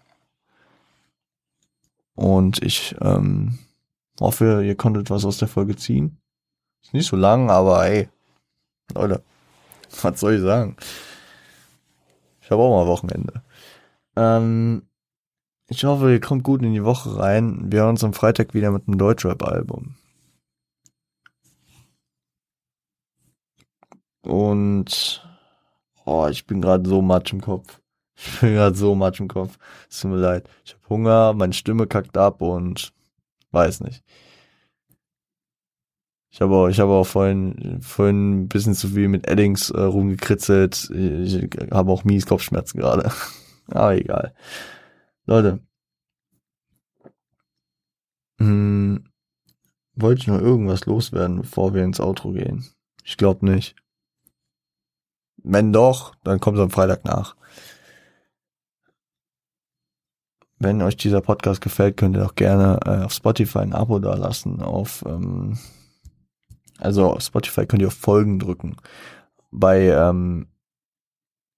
Und 2.15 2.63
ich 2.63 2.97
ähm, 3.01 3.59
hoffe, 4.21 4.65
ihr 4.65 4.77
konntet 4.77 5.11
was 5.11 5.25
aus 5.25 5.39
der 5.39 5.49
Folge 5.49 5.77
ziehen. 5.77 6.19
Ist 6.83 6.95
nicht 6.95 7.07
so 7.07 7.17
lang, 7.17 7.51
aber 7.51 7.87
ey, 7.87 8.09
Leute, 8.95 9.23
was 10.03 10.21
soll 10.21 10.35
ich 10.35 10.43
sagen? 10.43 10.77
Ich 12.41 12.51
habe 12.51 12.63
auch 12.63 12.85
mal 12.85 12.91
Wochenende. 12.91 13.43
Ähm, 14.17 14.83
ich 15.69 15.85
hoffe, 15.85 16.13
ihr 16.13 16.21
kommt 16.21 16.43
gut 16.43 16.63
in 16.63 16.73
die 16.73 16.85
Woche 16.85 17.17
rein. 17.17 17.71
Wir 17.71 17.81
hören 17.81 17.91
uns 17.91 18.05
am 18.05 18.13
Freitag 18.13 18.55
wieder 18.55 18.73
mit 18.73 18.89
einem 18.89 18.99
Deutschrap-Album. 18.99 19.95
Und 24.23 25.30
oh, 26.11 26.29
ich 26.29 26.47
bin 26.47 26.61
gerade 26.61 26.89
so 26.89 27.03
matsch 27.03 27.33
im 27.33 27.41
Kopf. 27.41 27.81
Ich 28.17 28.41
bin 28.41 28.55
gerade 28.55 28.77
so 28.77 28.95
matsch 28.95 29.21
im 29.21 29.29
Kopf. 29.29 29.59
Es 29.89 30.01
tut 30.01 30.11
mir 30.11 30.19
leid. 30.19 30.49
Ich 30.65 30.75
habe 30.75 30.89
Hunger, 30.89 31.33
meine 31.35 31.53
Stimme 31.53 31.87
kackt 31.87 32.17
ab 32.19 32.43
und 32.43 32.93
weiß 33.53 33.81
nicht. 33.81 34.03
Ich 36.33 36.41
habe 36.41 36.55
auch, 36.55 36.69
ich 36.69 36.81
auch 36.81 37.05
vorhin, 37.05 37.81
vorhin 37.81 38.43
ein 38.43 38.49
bisschen 38.49 38.75
zu 38.75 38.89
viel 38.89 39.09
mit 39.09 39.27
Eddings 39.27 39.71
äh, 39.71 39.81
rumgekritzelt. 39.81 40.91
Ich 40.91 41.49
habe 41.73 41.91
auch 41.91 42.05
mies 42.05 42.27
Kopfschmerzen 42.27 42.79
gerade. 42.79 43.11
Aber 43.69 43.97
egal. 43.97 44.35
Leute. 45.27 45.61
Hm, 48.39 49.05
wollte 49.95 50.21
ich 50.21 50.27
noch 50.29 50.41
irgendwas 50.41 50.87
loswerden, 50.87 51.37
bevor 51.37 51.75
wir 51.75 51.85
ins 51.85 52.01
Outro 52.01 52.33
gehen? 52.33 52.65
Ich 53.05 53.17
glaube 53.17 53.45
nicht. 53.47 53.77
Wenn 55.43 55.73
doch, 55.73 56.15
dann 56.25 56.41
kommt 56.41 56.59
es 56.59 56.63
am 56.63 56.71
Freitag 56.71 57.05
nach. 57.05 57.37
Wenn 60.59 60.83
euch 60.83 60.97
dieser 60.97 61.23
Podcast 61.23 61.61
gefällt, 61.63 61.97
könnt 61.97 62.17
ihr 62.17 62.27
auch 62.27 62.35
gerne 62.35 62.79
äh, 62.85 63.05
auf 63.05 63.13
Spotify 63.13 63.61
ein 63.61 63.73
Abo 63.73 63.99
dalassen, 63.99 64.61
auf 64.61 65.03
ähm, 65.07 65.59
Also 66.79 67.13
auf 67.13 67.23
Spotify 67.23 67.67
könnt 67.67 67.83
ihr 67.83 67.89
auf 67.89 67.95
Folgen 67.95 68.39
drücken. 68.39 68.77
Bei, 69.51 69.89
ähm, 69.89 70.49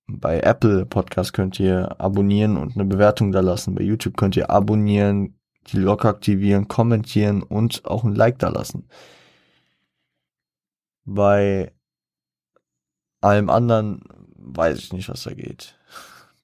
bei 0.07 0.41
Apple 0.41 0.87
Podcast 0.87 1.33
könnt 1.33 1.59
ihr 1.61 2.01
abonnieren 2.01 2.57
und 2.57 2.77
eine 2.77 2.85
Bewertung 2.85 3.33
da 3.33 3.41
lassen. 3.41 3.75
Bei 3.75 3.83
YouTube 3.83 4.17
könnt 4.17 4.37
ihr 4.37 4.51
abonnieren, 4.51 5.39
die 5.69 5.79
Glocke 5.79 6.09
aktivieren, 6.09 6.69
kommentieren 6.69 7.43
und 7.43 7.85
auch 7.85 8.05
ein 8.05 8.15
Like 8.15 8.39
da 8.39 8.49
lassen. 8.49 8.89
Bei 11.05 11.73
allem 13.23 13.51
anderen 13.51 14.03
weiß 14.37 14.79
ich 14.79 14.93
nicht, 14.93 15.09
was 15.09 15.25
da 15.25 15.33
geht. 15.33 15.79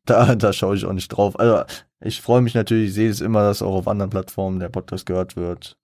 Da, 0.05 0.35
da 0.37 0.55
schaue 0.55 0.75
ich 0.75 0.87
auch 0.87 0.95
nicht 0.95 1.09
drauf. 1.09 1.39
Also 1.39 1.65
ich 2.01 2.23
freue 2.23 2.41
mich 2.41 2.55
natürlich, 2.55 2.89
ich 2.89 2.95
sehe 2.95 3.11
es 3.11 3.21
immer, 3.21 3.43
dass 3.43 3.61
auch 3.61 3.75
auf 3.75 3.87
anderen 3.87 4.09
Plattformen 4.09 4.59
der 4.59 4.71
Podcast 4.71 5.05
gehört 5.05 5.37
wird. 5.37 5.77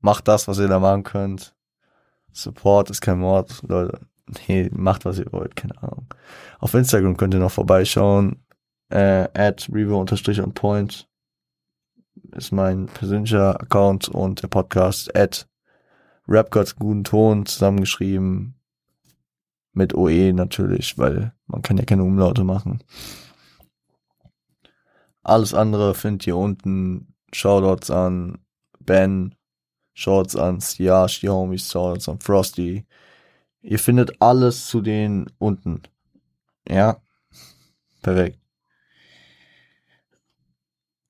Macht 0.00 0.28
das, 0.28 0.48
was 0.48 0.58
ihr 0.58 0.68
da 0.68 0.78
machen 0.78 1.02
könnt. 1.02 1.54
Support 2.32 2.88
ist 2.88 3.02
kein 3.02 3.18
Mord, 3.18 3.62
Leute. 3.68 4.00
Nee, 4.48 4.70
macht, 4.72 5.04
was 5.04 5.18
ihr 5.18 5.30
wollt, 5.32 5.56
keine 5.56 5.76
Ahnung. 5.82 6.06
Auf 6.58 6.74
Instagram 6.74 7.16
könnt 7.16 7.34
ihr 7.34 7.40
noch 7.40 7.50
vorbeischauen. 7.50 8.44
Äh, 8.88 9.28
at 9.34 9.68
Revo-on 9.72 10.06
Point 10.54 11.08
ist 12.32 12.52
mein 12.52 12.86
persönlicher 12.86 13.60
Account 13.60 14.08
und 14.08 14.42
der 14.42 14.48
Podcast 14.48 15.14
at 15.16 15.48
Rapgods 16.28 16.76
guten 16.76 17.04
Ton 17.04 17.46
zusammengeschrieben. 17.46 18.59
Mit 19.72 19.94
OE 19.94 20.32
natürlich, 20.32 20.98
weil 20.98 21.32
man 21.46 21.62
kann 21.62 21.78
ja 21.78 21.84
keine 21.84 22.02
Umlaute 22.02 22.44
machen. 22.44 22.82
Alles 25.22 25.54
andere 25.54 25.94
findet 25.94 26.26
ihr 26.26 26.36
unten. 26.36 27.14
Shoutouts 27.32 27.90
an 27.90 28.38
Ben, 28.80 29.36
Shoutouts 29.94 30.34
an 30.36 30.60
Siash, 30.60 31.20
die 31.20 31.28
Homies, 31.28 31.70
Shoutouts 31.70 32.08
an 32.08 32.18
Frosty. 32.18 32.86
Ihr 33.62 33.78
findet 33.78 34.20
alles 34.20 34.66
zu 34.66 34.80
den 34.80 35.30
unten. 35.38 35.82
Ja, 36.68 37.00
perfekt. 38.02 38.38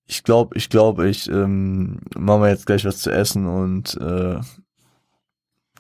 Ich 0.06 0.24
glaube, 0.24 0.56
ich 0.58 0.68
glaube, 0.68 1.08
ich 1.08 1.28
ähm, 1.30 2.00
mache 2.16 2.40
mir 2.40 2.48
jetzt 2.50 2.66
gleich 2.66 2.84
was 2.84 2.98
zu 2.98 3.10
essen 3.10 3.46
und 3.46 3.96
äh, 4.00 4.40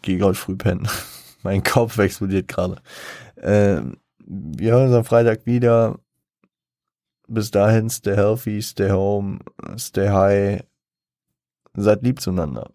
gehe 0.02 0.18
gerade 0.18 0.34
früh 0.34 0.54
pennen. 0.54 0.88
mein 1.42 1.62
Kopf 1.62 1.98
explodiert 1.98 2.48
gerade. 2.48 2.80
Äh, 3.36 3.82
wir 4.18 4.72
hören 4.72 4.86
uns 4.86 4.94
am 4.94 5.04
Freitag 5.04 5.46
wieder. 5.46 5.98
Bis 7.26 7.50
dahin, 7.50 7.88
stay 7.90 8.16
healthy, 8.16 8.60
stay 8.60 8.90
home, 8.90 9.38
stay 9.76 10.08
high. 10.08 10.64
Seid 11.74 12.02
lieb 12.02 12.20
zueinander. 12.20 12.72